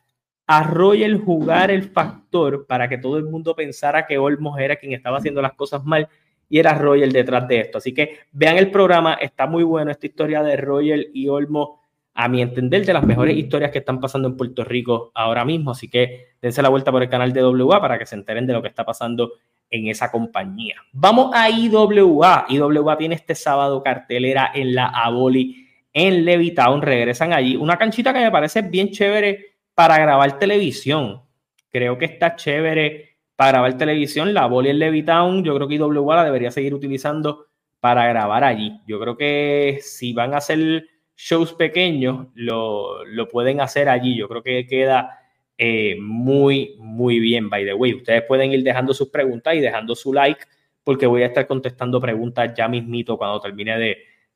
a 0.48 0.64
Roger 0.64 1.20
jugar 1.20 1.70
el 1.70 1.84
factor 1.84 2.66
para 2.66 2.90
que 2.90 2.98
todo 2.98 3.20
el 3.20 3.26
mundo 3.26 3.56
pensara 3.56 4.08
que 4.08 4.18
Olmos 4.18 4.60
era 4.60 4.78
quien 4.78 4.94
estaba 4.94 5.20
haciendo 5.20 5.40
las 5.40 5.54
cosas 5.54 5.86
mal 5.86 6.10
y 6.50 6.58
era 6.58 6.74
Roger 6.74 7.12
detrás 7.14 7.48
de 7.48 7.60
esto. 7.60 7.78
Así 7.78 7.94
que 7.94 8.22
vean 8.32 8.58
el 8.58 8.72
programa, 8.72 9.14
está 9.22 9.46
muy 9.46 9.64
bueno 9.64 9.92
esta 9.92 10.08
historia 10.08 10.42
de 10.42 10.58
Roger 10.58 11.12
y 11.14 11.28
Olmos, 11.28 11.79
a 12.22 12.28
mi 12.28 12.42
entender, 12.42 12.86
de 12.86 12.92
las 12.92 13.06
mejores 13.06 13.38
historias 13.38 13.72
que 13.72 13.78
están 13.78 14.02
pasando 14.02 14.28
en 14.28 14.36
Puerto 14.36 14.66
Rico 14.66 15.10
ahora 15.16 15.46
mismo. 15.46 15.72
Así 15.72 15.90
que 15.90 16.34
dense 16.42 16.62
la 16.62 16.68
vuelta 16.68 16.92
por 16.92 17.02
el 17.02 17.08
canal 17.08 17.32
de 17.32 17.46
WA 17.46 17.80
para 17.80 17.98
que 17.98 18.06
se 18.06 18.16
enteren 18.16 18.46
de 18.46 18.52
lo 18.52 18.62
que 18.62 18.68
está 18.68 18.84
pasando 18.84 19.32
en 19.70 19.88
esa 19.88 20.12
compañía. 20.12 20.76
Vamos 20.92 21.32
a 21.34 21.50
IWA. 21.50 22.48
IWA 22.50 22.98
tiene 22.98 23.16
este 23.16 23.36
sábado 23.36 23.82
cartelera 23.82 24.52
en 24.54 24.76
la 24.76 24.88
Aboli 24.88 25.66
en 25.94 26.26
Levitown. 26.26 26.82
Regresan 26.82 27.32
allí. 27.32 27.56
Una 27.56 27.78
canchita 27.78 28.12
que 28.12 28.20
me 28.20 28.32
parece 28.32 28.64
bien 28.64 28.92
chévere 28.92 29.56
para 29.74 29.98
grabar 29.98 30.38
televisión. 30.38 31.22
Creo 31.70 31.98
que 31.98 32.04
está 32.04 32.36
chévere 32.36 33.16
para 33.38 33.52
grabar 33.52 33.78
televisión. 33.78 34.34
La 34.34 34.44
Aboli 34.44 34.72
en 34.72 34.80
Levitown, 34.80 35.42
yo 35.42 35.56
creo 35.56 35.70
que 35.70 35.76
IWA 35.76 36.18
la 36.18 36.26
debería 36.26 36.52
seguir 36.52 36.74
utilizando 36.74 37.46
para 37.80 38.06
grabar 38.08 38.44
allí. 38.44 38.74
Yo 38.86 39.00
creo 39.00 39.16
que 39.16 39.80
si 39.82 40.12
van 40.12 40.34
a 40.34 40.40
hacer 40.40 40.99
shows 41.20 41.52
pequeños, 41.54 42.28
lo, 42.34 43.04
lo 43.04 43.28
pueden 43.28 43.60
hacer 43.60 43.90
allí. 43.90 44.16
Yo 44.16 44.30
creo 44.30 44.42
que 44.42 44.66
queda 44.66 45.20
eh, 45.58 45.98
muy, 46.00 46.78
muy 46.80 47.20
bien, 47.20 47.50
by 47.50 47.66
the 47.66 47.74
way. 47.74 47.94
Ustedes 47.94 48.24
pueden 48.24 48.54
ir 48.54 48.64
dejando 48.64 48.94
sus 48.94 49.10
preguntas 49.10 49.54
y 49.54 49.60
dejando 49.60 49.96
su 49.96 50.14
like, 50.14 50.46
porque 50.82 51.08
voy 51.08 51.24
a 51.24 51.26
estar 51.26 51.46
contestando 51.46 52.00
preguntas 52.00 52.54
ya 52.56 52.70
mismito 52.70 53.18
cuando 53.18 53.42
termine 53.42 53.78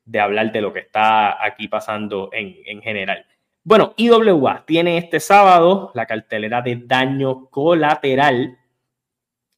de, 0.04 0.20
hablar 0.20 0.52
de 0.52 0.60
lo 0.60 0.74
que 0.74 0.80
está 0.80 1.42
aquí 1.42 1.68
pasando 1.68 2.28
en, 2.32 2.82
general. 2.82 3.24
Bueno, 3.62 3.94
IWA 3.96 4.64
tiene 4.66 4.98
este 4.98 5.20
sábado 5.20 5.90
la 5.94 6.04
cartelera 6.04 6.60
de 6.60 6.82
daño 6.84 7.46
colateral. 7.46 8.58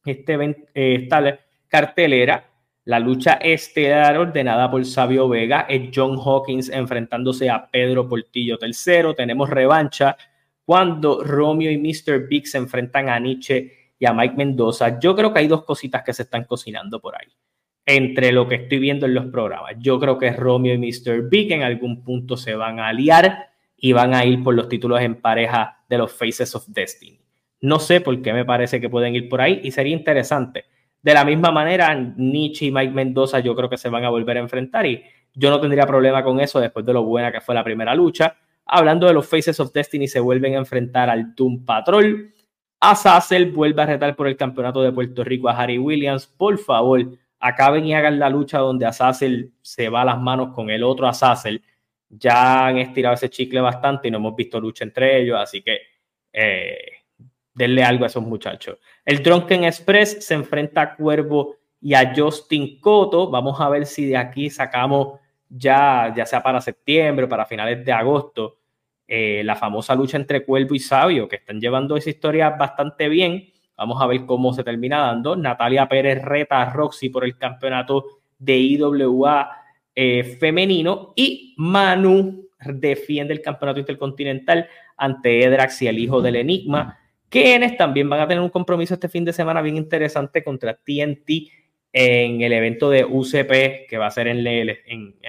Este, 0.05 0.33
eh, 0.73 0.95
esta 0.95 1.39
cartelera, 1.67 2.45
la 2.87 3.01
lucha 3.01 3.33
estelar 3.33 4.17
ordenada 4.17 4.71
por 4.71 4.85
Sabio 4.85 5.27
Vega, 5.27 5.65
es 5.67 5.89
John 5.93 6.17
Hawkins 6.17 6.69
enfrentándose 6.69 7.49
a 7.49 7.67
Pedro 7.69 8.07
Portillo 8.07 8.57
III. 8.61 9.13
Tenemos 9.13 9.49
revancha 9.49 10.15
cuando 10.63 11.21
Romeo 11.21 11.69
y 11.69 11.77
Mr. 11.77 12.29
Big 12.29 12.47
se 12.47 12.57
enfrentan 12.57 13.09
a 13.09 13.19
Nietzsche 13.19 13.93
y 13.99 14.05
a 14.05 14.13
Mike 14.13 14.35
Mendoza. 14.37 15.01
Yo 15.01 15.17
creo 15.17 15.33
que 15.33 15.39
hay 15.39 15.47
dos 15.49 15.65
cositas 15.65 16.01
que 16.01 16.13
se 16.13 16.23
están 16.23 16.45
cocinando 16.45 17.01
por 17.01 17.15
ahí. 17.15 17.27
Entre 17.85 18.31
lo 18.31 18.47
que 18.47 18.55
estoy 18.55 18.79
viendo 18.79 19.05
en 19.05 19.15
los 19.15 19.25
programas. 19.25 19.73
Yo 19.79 19.99
creo 19.99 20.17
que 20.17 20.31
Romeo 20.31 20.73
y 20.73 20.77
Mr. 20.77 21.27
Big 21.29 21.51
en 21.51 21.63
algún 21.63 22.05
punto 22.05 22.37
se 22.37 22.55
van 22.55 22.79
a 22.79 22.87
aliar 22.87 23.49
y 23.75 23.91
van 23.91 24.13
a 24.13 24.23
ir 24.23 24.41
por 24.41 24.55
los 24.55 24.69
títulos 24.69 25.01
en 25.01 25.15
pareja 25.15 25.83
de 25.89 25.97
los 25.97 26.13
Faces 26.13 26.55
of 26.55 26.65
Destiny. 26.67 27.19
No 27.59 27.79
sé 27.79 27.99
por 27.99 28.21
qué 28.21 28.31
me 28.31 28.45
parece 28.45 28.79
que 28.79 28.89
pueden 28.89 29.13
ir 29.13 29.27
por 29.27 29.41
ahí 29.41 29.59
y 29.61 29.71
sería 29.71 29.93
interesante. 29.93 30.63
De 31.01 31.13
la 31.13 31.23
misma 31.23 31.51
manera, 31.51 31.93
Nietzsche 31.93 32.65
y 32.65 32.71
Mike 32.71 32.93
Mendoza 32.93 33.39
yo 33.39 33.55
creo 33.55 33.69
que 33.69 33.77
se 33.77 33.89
van 33.89 34.03
a 34.03 34.09
volver 34.09 34.37
a 34.37 34.41
enfrentar 34.41 34.85
y 34.85 35.03
yo 35.33 35.49
no 35.49 35.61
tendría 35.61 35.85
problema 35.85 36.23
con 36.23 36.39
eso 36.39 36.59
después 36.59 36.85
de 36.85 36.93
lo 36.93 37.03
buena 37.03 37.31
que 37.31 37.41
fue 37.41 37.55
la 37.55 37.63
primera 37.63 37.93
lucha. 37.93 38.35
Hablando 38.65 39.07
de 39.07 39.13
los 39.13 39.27
Faces 39.27 39.59
of 39.59 39.71
Destiny, 39.71 40.07
se 40.07 40.19
vuelven 40.19 40.55
a 40.55 40.57
enfrentar 40.57 41.09
al 41.09 41.35
Doom 41.35 41.63
Patrol. 41.63 42.33
Azazel 42.79 43.51
vuelve 43.51 43.81
a 43.81 43.85
retar 43.85 44.15
por 44.15 44.27
el 44.27 44.35
campeonato 44.35 44.81
de 44.81 44.91
Puerto 44.91 45.23
Rico 45.23 45.47
a 45.47 45.57
Harry 45.57 45.77
Williams. 45.77 46.27
Por 46.27 46.57
favor, 46.57 47.05
acaben 47.39 47.85
y 47.85 47.93
hagan 47.93 48.19
la 48.19 48.29
lucha 48.29 48.59
donde 48.59 48.85
Azazel 48.85 49.53
se 49.61 49.89
va 49.89 50.01
a 50.01 50.05
las 50.05 50.19
manos 50.19 50.53
con 50.53 50.69
el 50.69 50.83
otro 50.83 51.07
Azazel. 51.07 51.63
Ya 52.09 52.67
han 52.67 52.77
estirado 52.77 53.15
ese 53.15 53.29
chicle 53.29 53.61
bastante 53.61 54.07
y 54.07 54.11
no 54.11 54.17
hemos 54.17 54.35
visto 54.35 54.59
lucha 54.59 54.83
entre 54.83 55.21
ellos, 55.21 55.37
así 55.39 55.61
que 55.61 55.79
eh, 56.33 56.96
denle 57.57 57.83
algo 57.83 58.03
a 58.03 58.07
esos 58.07 58.23
muchachos. 58.23 58.77
El 59.03 59.23
Drunken 59.23 59.63
Express 59.63 60.23
se 60.23 60.35
enfrenta 60.35 60.81
a 60.81 60.95
Cuervo 60.95 61.55
y 61.81 61.95
a 61.95 62.13
Justin 62.15 62.79
Cotto. 62.79 63.31
Vamos 63.31 63.59
a 63.59 63.67
ver 63.69 63.85
si 63.87 64.05
de 64.05 64.15
aquí 64.15 64.49
sacamos 64.49 65.19
ya, 65.49 66.13
ya 66.15 66.25
sea 66.25 66.43
para 66.43 66.61
septiembre 66.61 67.27
para 67.27 67.45
finales 67.45 67.83
de 67.83 67.91
agosto, 67.91 68.57
eh, 69.07 69.41
la 69.43 69.55
famosa 69.55 69.95
lucha 69.95 70.17
entre 70.17 70.45
Cuervo 70.45 70.75
y 70.75 70.79
Sabio, 70.79 71.27
que 71.27 71.37
están 71.37 71.59
llevando 71.59 71.97
esa 71.97 72.11
historia 72.11 72.51
bastante 72.51 73.09
bien. 73.09 73.49
Vamos 73.75 74.01
a 74.01 74.07
ver 74.07 74.25
cómo 74.25 74.53
se 74.53 74.63
termina 74.63 74.99
dando. 74.99 75.35
Natalia 75.35 75.87
Pérez 75.87 76.23
reta 76.23 76.61
a 76.61 76.71
Roxy 76.71 77.09
por 77.09 77.23
el 77.23 77.37
campeonato 77.37 78.05
de 78.37 78.55
IWA 78.57 79.49
eh, 79.95 80.37
femenino 80.39 81.13
y 81.15 81.55
Manu 81.57 82.49
defiende 82.59 83.33
el 83.33 83.41
campeonato 83.41 83.79
intercontinental 83.79 84.67
ante 84.95 85.43
Edrax 85.43 85.81
y 85.81 85.87
el 85.87 85.97
hijo 85.97 86.21
del 86.21 86.35
Enigma. 86.35 86.99
Quienes 87.29 87.77
también 87.77 88.09
van 88.09 88.21
a 88.21 88.27
tener 88.27 88.41
un 88.41 88.49
compromiso 88.49 88.93
este 88.93 89.09
fin 89.09 89.25
de 89.25 89.33
semana 89.33 89.61
bien 89.61 89.75
interesante 89.75 90.43
contra 90.43 90.75
TNT 90.75 91.29
en 91.91 92.41
el 92.41 92.53
evento 92.53 92.89
de 92.89 93.05
UCP 93.05 93.87
que 93.89 93.97
va 93.97 94.07
a 94.07 94.11
ser 94.11 94.27
en, 94.27 94.43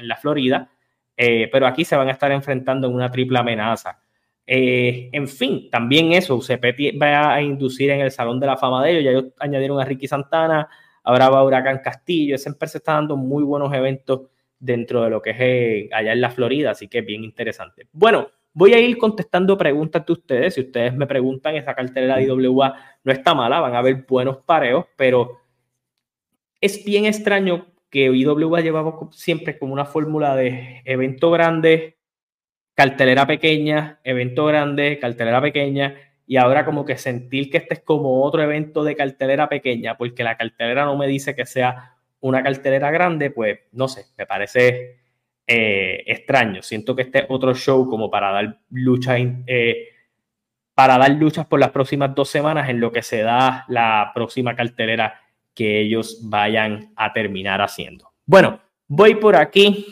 la 0.02 0.16
Florida, 0.16 0.70
eh, 1.16 1.48
pero 1.50 1.66
aquí 1.66 1.84
se 1.84 1.96
van 1.96 2.08
a 2.08 2.12
estar 2.12 2.30
enfrentando 2.30 2.86
en 2.86 2.94
una 2.94 3.10
triple 3.10 3.38
amenaza. 3.38 4.00
Eh, 4.46 5.10
en 5.12 5.28
fin, 5.28 5.68
también 5.70 6.12
eso, 6.12 6.36
UCP 6.36 7.00
va 7.00 7.34
a 7.34 7.42
inducir 7.42 7.90
en 7.90 8.00
el 8.00 8.10
Salón 8.10 8.40
de 8.40 8.46
la 8.46 8.56
Fama 8.56 8.84
de 8.84 8.92
ellos, 8.92 9.04
ya 9.04 9.10
ellos 9.10 9.24
añadieron 9.38 9.80
a 9.80 9.84
Ricky 9.84 10.06
Santana, 10.06 10.68
ahora 11.02 11.28
va 11.28 11.44
Huracán 11.44 11.80
Castillo, 11.82 12.34
ese 12.34 12.50
se 12.50 12.78
está 12.78 12.94
dando 12.94 13.16
muy 13.16 13.42
buenos 13.42 13.72
eventos 13.74 14.22
dentro 14.58 15.02
de 15.04 15.10
lo 15.10 15.22
que 15.22 15.30
es 15.30 15.36
eh, 15.40 15.88
allá 15.92 16.12
en 16.12 16.20
la 16.20 16.30
Florida, 16.30 16.70
así 16.70 16.88
que 16.88 17.02
bien 17.02 17.24
interesante. 17.24 17.88
Bueno, 17.92 18.28
voy 18.58 18.72
a 18.72 18.80
ir 18.80 18.98
contestando 18.98 19.56
preguntas 19.56 20.04
de 20.04 20.12
ustedes, 20.12 20.54
si 20.54 20.62
ustedes 20.62 20.92
me 20.92 21.06
preguntan, 21.06 21.54
esa 21.54 21.76
cartelera 21.76 22.16
de 22.16 22.24
IWA 22.24 22.74
no 23.04 23.12
está 23.12 23.32
mala, 23.32 23.60
van 23.60 23.76
a 23.76 23.78
haber 23.78 24.04
buenos 24.04 24.38
pareos, 24.38 24.84
pero 24.96 25.38
es 26.60 26.84
bien 26.84 27.04
extraño 27.04 27.68
que 27.88 28.06
IWA 28.06 28.60
llevaba 28.60 28.98
siempre 29.12 29.56
como 29.60 29.72
una 29.72 29.84
fórmula 29.84 30.34
de 30.34 30.82
evento 30.84 31.30
grande, 31.30 31.98
cartelera 32.74 33.28
pequeña, 33.28 34.00
evento 34.02 34.46
grande, 34.46 34.98
cartelera 34.98 35.40
pequeña, 35.40 35.94
y 36.26 36.36
ahora 36.36 36.64
como 36.64 36.84
que 36.84 36.98
sentir 36.98 37.50
que 37.50 37.58
este 37.58 37.74
es 37.74 37.80
como 37.80 38.24
otro 38.24 38.42
evento 38.42 38.82
de 38.82 38.96
cartelera 38.96 39.48
pequeña, 39.48 39.96
porque 39.96 40.24
la 40.24 40.36
cartelera 40.36 40.84
no 40.84 40.96
me 40.96 41.06
dice 41.06 41.36
que 41.36 41.46
sea 41.46 41.96
una 42.18 42.42
cartelera 42.42 42.90
grande, 42.90 43.30
pues 43.30 43.60
no 43.70 43.86
sé, 43.86 44.06
me 44.16 44.26
parece 44.26 44.98
eh, 45.50 46.04
extraño. 46.06 46.62
Siento 46.62 46.94
que 46.94 47.02
este 47.02 47.20
es 47.20 47.26
otro 47.30 47.54
show 47.54 47.88
como 47.88 48.10
para 48.10 48.30
dar 48.30 48.60
luchas, 48.68 49.18
eh, 49.46 49.88
para 50.74 50.98
dar 50.98 51.10
luchas 51.12 51.46
por 51.46 51.58
las 51.58 51.70
próximas 51.70 52.14
dos 52.14 52.28
semanas 52.28 52.68
en 52.68 52.80
lo 52.80 52.92
que 52.92 53.02
se 53.02 53.22
da 53.22 53.64
la 53.68 54.10
próxima 54.14 54.54
cartelera 54.54 55.22
que 55.54 55.80
ellos 55.80 56.20
vayan 56.24 56.92
a 56.96 57.14
terminar 57.14 57.62
haciendo. 57.62 58.12
Bueno, 58.26 58.60
voy 58.86 59.14
por 59.14 59.36
aquí. 59.36 59.86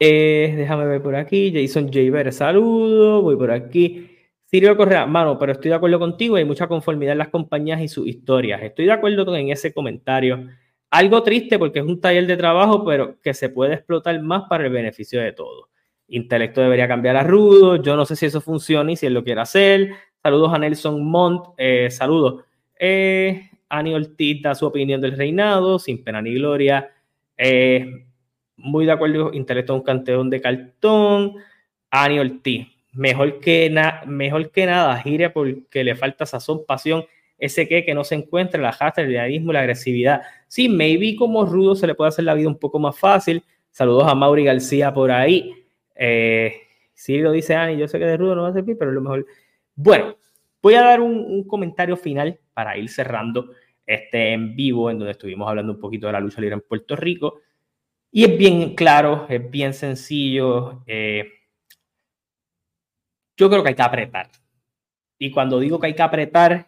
Eh, 0.00 0.54
déjame 0.56 0.84
ver 0.86 1.00
por 1.00 1.14
aquí. 1.14 1.52
Jason 1.54 1.92
Jaber, 1.92 2.32
saludo. 2.32 3.22
Voy 3.22 3.36
por 3.36 3.52
aquí. 3.52 4.10
Sirio 4.46 4.76
Correa, 4.76 5.06
mano, 5.06 5.38
pero 5.38 5.52
estoy 5.52 5.68
de 5.68 5.76
acuerdo 5.76 6.00
contigo. 6.00 6.34
Hay 6.34 6.44
mucha 6.44 6.66
conformidad 6.66 7.12
en 7.12 7.18
las 7.18 7.28
compañías 7.28 7.80
y 7.80 7.86
sus 7.86 8.08
historias. 8.08 8.60
Estoy 8.62 8.86
de 8.86 8.92
acuerdo 8.92 9.36
en 9.36 9.50
ese 9.50 9.72
comentario. 9.72 10.48
Algo 10.90 11.22
triste 11.22 11.58
porque 11.58 11.80
es 11.80 11.84
un 11.84 12.00
taller 12.00 12.26
de 12.26 12.36
trabajo, 12.36 12.84
pero 12.84 13.20
que 13.20 13.34
se 13.34 13.50
puede 13.50 13.74
explotar 13.74 14.20
más 14.22 14.44
para 14.48 14.64
el 14.64 14.72
beneficio 14.72 15.20
de 15.20 15.32
todos. 15.32 15.68
Intelecto 16.08 16.62
debería 16.62 16.88
cambiar 16.88 17.16
a 17.16 17.22
rudo. 17.22 17.76
Yo 17.76 17.94
no 17.96 18.06
sé 18.06 18.16
si 18.16 18.26
eso 18.26 18.40
funciona 18.40 18.92
y 18.92 18.96
si 18.96 19.06
él 19.06 19.14
lo 19.14 19.22
quiere 19.22 19.42
hacer. 19.42 19.90
Saludos 20.22 20.54
a 20.54 20.58
Nelson 20.58 21.04
Montt. 21.04 21.54
Eh, 21.58 21.90
saludos. 21.90 22.44
Eh, 22.78 23.50
Ortiz 23.70 24.42
da 24.42 24.54
su 24.54 24.66
opinión 24.66 25.00
del 25.00 25.16
reinado, 25.16 25.78
sin 25.78 26.02
pena 26.02 26.22
ni 26.22 26.34
gloria. 26.34 26.90
Eh, 27.36 28.06
muy 28.56 28.86
de 28.86 28.92
acuerdo, 28.92 29.30
intelecto 29.32 29.74
un 29.74 29.82
canteón 29.82 30.30
de 30.30 30.40
cartón. 30.40 31.34
Ani 31.90 32.18
Ortiz, 32.18 32.66
mejor 32.92 33.40
que, 33.40 33.74
mejor 34.06 34.50
que 34.50 34.66
nada, 34.66 35.00
gire 35.00 35.30
porque 35.30 35.84
le 35.84 35.94
falta 35.94 36.26
sazón, 36.26 36.64
pasión, 36.66 37.04
ese 37.38 37.68
que, 37.68 37.84
que 37.84 37.94
no 37.94 38.04
se 38.04 38.16
encuentra, 38.16 38.60
la 38.60 38.72
jasta, 38.72 39.02
el 39.02 39.08
realismo, 39.08 39.52
la 39.52 39.60
agresividad. 39.60 40.22
Sí, 40.48 40.68
maybe 40.68 41.16
como 41.16 41.46
rudo 41.46 41.74
se 41.74 41.86
le 41.86 41.94
puede 41.94 42.08
hacer 42.08 42.24
la 42.24 42.34
vida 42.34 42.48
un 42.48 42.58
poco 42.58 42.78
más 42.78 42.98
fácil. 42.98 43.42
Saludos 43.70 44.08
a 44.08 44.14
Mauri 44.14 44.44
García 44.44 44.92
por 44.92 45.10
ahí. 45.10 45.54
Eh, 45.94 46.54
sí, 46.94 47.18
lo 47.18 47.32
dice 47.32 47.54
Ani, 47.54 47.76
yo 47.76 47.86
sé 47.88 47.98
que 47.98 48.06
de 48.06 48.16
rudo 48.16 48.34
no 48.34 48.42
va 48.42 48.48
a 48.48 48.52
servir, 48.52 48.76
pero 48.78 48.90
es 48.90 48.94
lo 48.94 49.00
mejor. 49.00 49.26
Bueno, 49.74 50.16
Voy 50.60 50.74
a 50.74 50.82
dar 50.82 51.00
un, 51.00 51.44
comentario 51.44 51.96
final 51.96 52.38
para 52.52 52.76
ir 52.76 52.88
cerrando 52.88 53.52
este 53.86 54.32
en 54.32 54.56
vivo, 54.56 54.90
en 54.90 54.98
donde 54.98 55.12
estuvimos 55.12 55.48
hablando 55.48 55.72
un 55.72 55.80
poquito 55.80 56.06
de 56.06 56.12
la 56.12 56.20
lucha 56.20 56.40
libre 56.40 56.54
en 56.54 56.60
Puerto 56.62 56.96
Rico. 56.96 57.40
Y 58.10 58.24
es 58.24 58.36
bien 58.36 58.74
claro, 58.74 59.26
es 59.28 59.50
bien 59.50 59.72
sencillo. 59.72 60.82
Eh, 60.86 61.30
yo 63.36 63.48
creo 63.48 63.62
que 63.62 63.70
hay 63.70 63.74
que 63.74 63.82
apretar. 63.82 64.28
Y 65.18 65.30
cuando 65.30 65.60
digo 65.60 65.78
que 65.78 65.88
hay 65.88 65.94
que 65.94 66.02
apretar, 66.02 66.66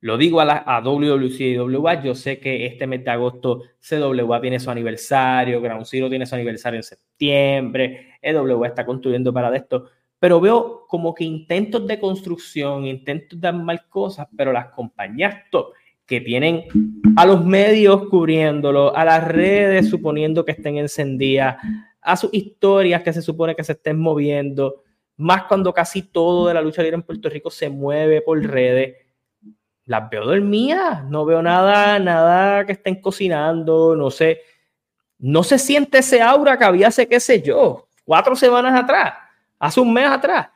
lo 0.00 0.16
digo 0.16 0.40
a, 0.40 0.44
la, 0.44 0.64
a 0.66 0.80
WWC 0.80 1.40
y 1.40 1.58
WA. 1.58 2.02
Yo 2.02 2.14
sé 2.14 2.40
que 2.40 2.66
este 2.66 2.86
mes 2.86 3.04
de 3.04 3.10
agosto 3.10 3.62
CWA 3.80 4.40
tiene 4.40 4.58
su 4.58 4.70
aniversario, 4.70 5.60
Ground 5.60 5.86
Zero 5.86 6.08
tiene 6.08 6.26
su 6.26 6.34
aniversario 6.34 6.78
en 6.78 6.84
septiembre, 6.84 8.14
EWA 8.22 8.66
está 8.66 8.84
construyendo 8.84 9.32
para 9.32 9.54
esto 9.54 9.90
pero 10.20 10.38
veo 10.38 10.84
como 10.86 11.14
que 11.14 11.24
intentos 11.24 11.86
de 11.86 11.98
construcción, 11.98 12.86
intentos 12.86 13.40
de 13.40 13.48
armar 13.48 13.88
cosas, 13.88 14.28
pero 14.36 14.52
las 14.52 14.66
compañías 14.66 15.44
top 15.50 15.72
que 16.06 16.20
tienen 16.20 16.64
a 17.16 17.24
los 17.24 17.44
medios 17.44 18.08
cubriéndolo, 18.08 18.94
a 18.94 19.04
las 19.04 19.26
redes 19.26 19.88
suponiendo 19.88 20.44
que 20.44 20.52
estén 20.52 20.76
encendidas, 20.76 21.56
a 22.02 22.16
sus 22.16 22.34
historias 22.34 23.02
que 23.02 23.12
se 23.12 23.22
supone 23.22 23.56
que 23.56 23.64
se 23.64 23.72
estén 23.72 23.98
moviendo, 23.98 24.82
más 25.16 25.44
cuando 25.44 25.72
casi 25.72 26.02
todo 26.02 26.48
de 26.48 26.54
la 26.54 26.62
lucha 26.62 26.82
libre 26.82 26.96
en 26.96 27.02
Puerto 27.02 27.30
Rico 27.30 27.50
se 27.50 27.70
mueve 27.70 28.20
por 28.20 28.42
redes, 28.42 28.96
las 29.90 30.08
veo 30.08 30.24
dormidas, 30.24 31.04
no 31.06 31.24
veo 31.24 31.42
nada, 31.42 31.98
nada 31.98 32.64
que 32.64 32.72
estén 32.72 33.00
cocinando, 33.00 33.96
no 33.96 34.08
sé, 34.08 34.40
no 35.18 35.42
se 35.42 35.58
siente 35.58 35.98
ese 35.98 36.22
aura 36.22 36.56
que 36.56 36.64
había 36.64 36.86
hace, 36.86 37.08
qué 37.08 37.18
sé 37.18 37.42
yo, 37.42 37.88
cuatro 38.04 38.36
semanas 38.36 38.80
atrás 38.80 39.14
hace 39.58 39.80
un 39.80 39.92
mes 39.92 40.06
atrás, 40.06 40.50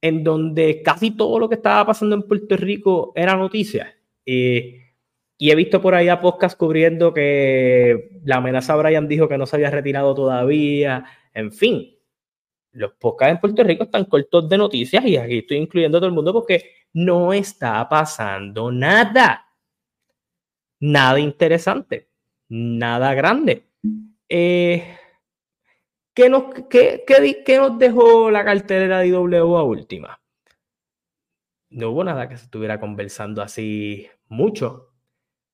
en 0.00 0.24
donde 0.24 0.82
casi 0.82 1.12
todo 1.12 1.38
lo 1.38 1.48
que 1.48 1.54
estaba 1.54 1.86
pasando 1.86 2.16
en 2.16 2.22
Puerto 2.22 2.56
Rico 2.56 3.12
era 3.14 3.36
noticia. 3.36 3.94
y 4.24 5.50
he 5.50 5.54
visto 5.54 5.80
por 5.80 5.94
ahí 5.94 6.08
a 6.08 6.20
podcast 6.20 6.58
cubriendo 6.58 7.14
que 7.14 8.20
la 8.24 8.36
amenaza 8.36 8.74
Brian 8.74 9.06
dijo 9.06 9.28
que 9.28 9.38
no 9.38 9.46
se 9.46 9.54
había 9.54 9.70
retirado 9.70 10.12
todavía. 10.12 11.04
En 11.34 11.52
fin, 11.52 11.95
los 12.76 12.92
podcasts 12.92 13.32
en 13.32 13.40
Puerto 13.40 13.64
Rico 13.64 13.84
están 13.84 14.04
cortos 14.04 14.48
de 14.48 14.58
noticias 14.58 15.04
y 15.04 15.16
aquí 15.16 15.38
estoy 15.38 15.56
incluyendo 15.56 15.98
a 15.98 16.00
todo 16.00 16.08
el 16.08 16.14
mundo 16.14 16.32
porque 16.32 16.72
no 16.92 17.32
está 17.32 17.88
pasando 17.88 18.70
nada. 18.70 19.46
Nada 20.80 21.18
interesante, 21.18 22.10
nada 22.48 23.14
grande. 23.14 23.64
Eh, 24.28 24.96
¿qué, 26.12 26.28
nos, 26.28 26.44
dejó 27.78 28.30
la 28.30 28.44
cartelera 28.44 28.98
de 29.00 29.08
IWA 29.08 29.62
última? 29.62 30.20
No 31.70 31.90
hubo 31.90 32.04
nada 32.04 32.28
que 32.28 32.36
se 32.36 32.44
estuviera 32.44 32.78
conversando 32.78 33.40
así 33.42 34.06
mucho 34.28 34.92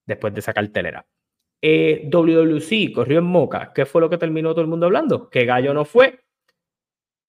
después 0.06 0.34
de 0.34 0.40
esa 0.40 0.52
cartelera. 0.52 1.06
Eh, 1.60 2.08
WWC 2.10 2.92
corrió 2.92 3.20
en 3.20 3.24
Moca. 3.24 3.72
¿Qué 3.72 3.86
fue 3.86 4.00
lo 4.00 4.10
que 4.10 4.18
terminó 4.18 4.50
todo 4.50 4.62
el 4.62 4.66
mundo 4.66 4.86
hablando? 4.86 5.30
Que 5.30 5.44
Gallo 5.44 5.72
no 5.72 5.84
fue 5.84 6.18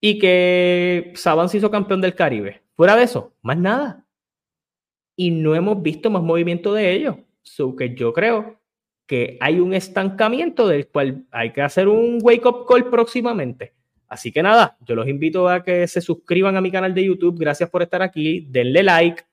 y 0.05 0.19
que 0.19 1.13
Saban 1.15 1.47
se 1.47 1.59
hizo 1.59 1.71
campeón 1.71 2.01
del 2.01 2.13
Caribe. 2.13 2.61
Fuera 2.75 2.97
de 2.97 3.03
eso, 3.03 3.33
más 3.41 3.57
nada. 3.57 4.05
Y 5.15 5.31
no 5.31 5.55
hemos 5.55 5.81
visto 5.81 6.09
más 6.09 6.21
movimiento 6.21 6.73
de 6.73 6.91
ellos. 6.91 7.15
So 7.41 7.73
que 7.73 7.95
yo 7.95 8.11
creo 8.11 8.59
que 9.07 9.37
hay 9.39 9.61
un 9.61 9.73
estancamiento 9.73 10.67
del 10.67 10.89
cual 10.89 11.25
hay 11.31 11.53
que 11.53 11.61
hacer 11.61 11.87
un 11.87 12.19
wake 12.21 12.45
up 12.45 12.65
call 12.67 12.89
próximamente. 12.89 13.75
Así 14.09 14.33
que 14.33 14.43
nada, 14.43 14.77
yo 14.81 14.93
los 14.93 15.07
invito 15.07 15.47
a 15.47 15.63
que 15.63 15.87
se 15.87 16.01
suscriban 16.01 16.57
a 16.57 16.61
mi 16.61 16.69
canal 16.69 16.93
de 16.93 17.05
YouTube. 17.05 17.39
Gracias 17.39 17.69
por 17.69 17.81
estar 17.81 18.01
aquí. 18.01 18.45
Denle 18.49 18.83
like 18.83 19.23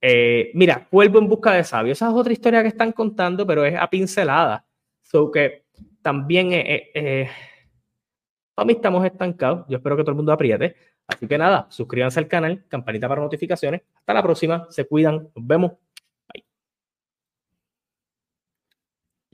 eh, 0.00 0.50
mira, 0.54 0.88
vuelvo 0.90 1.20
en 1.20 1.28
busca 1.28 1.52
de 1.52 1.62
sabio. 1.62 1.92
Esa 1.92 2.08
es 2.08 2.14
otra 2.14 2.32
historia 2.32 2.62
que 2.62 2.68
están 2.68 2.90
contando, 2.90 3.46
pero 3.46 3.64
es 3.64 3.76
a 3.76 3.88
pincelada. 3.88 4.66
So 5.02 5.30
que 5.30 5.66
también, 6.02 6.52
eh, 6.52 6.90
eh, 6.92 7.30
para 8.58 8.66
mí 8.66 8.72
estamos 8.72 9.04
estancados. 9.06 9.66
Yo 9.68 9.76
espero 9.76 9.96
que 9.96 10.02
todo 10.02 10.10
el 10.10 10.16
mundo 10.16 10.32
apriete. 10.32 10.74
Así 11.06 11.28
que 11.28 11.38
nada, 11.38 11.68
suscríbanse 11.70 12.18
al 12.18 12.26
canal, 12.26 12.64
campanita 12.66 13.08
para 13.08 13.20
notificaciones. 13.22 13.82
Hasta 14.00 14.12
la 14.12 14.20
próxima. 14.20 14.66
Se 14.68 14.84
cuidan. 14.84 15.28
Nos 15.32 15.46
vemos. 15.46 15.72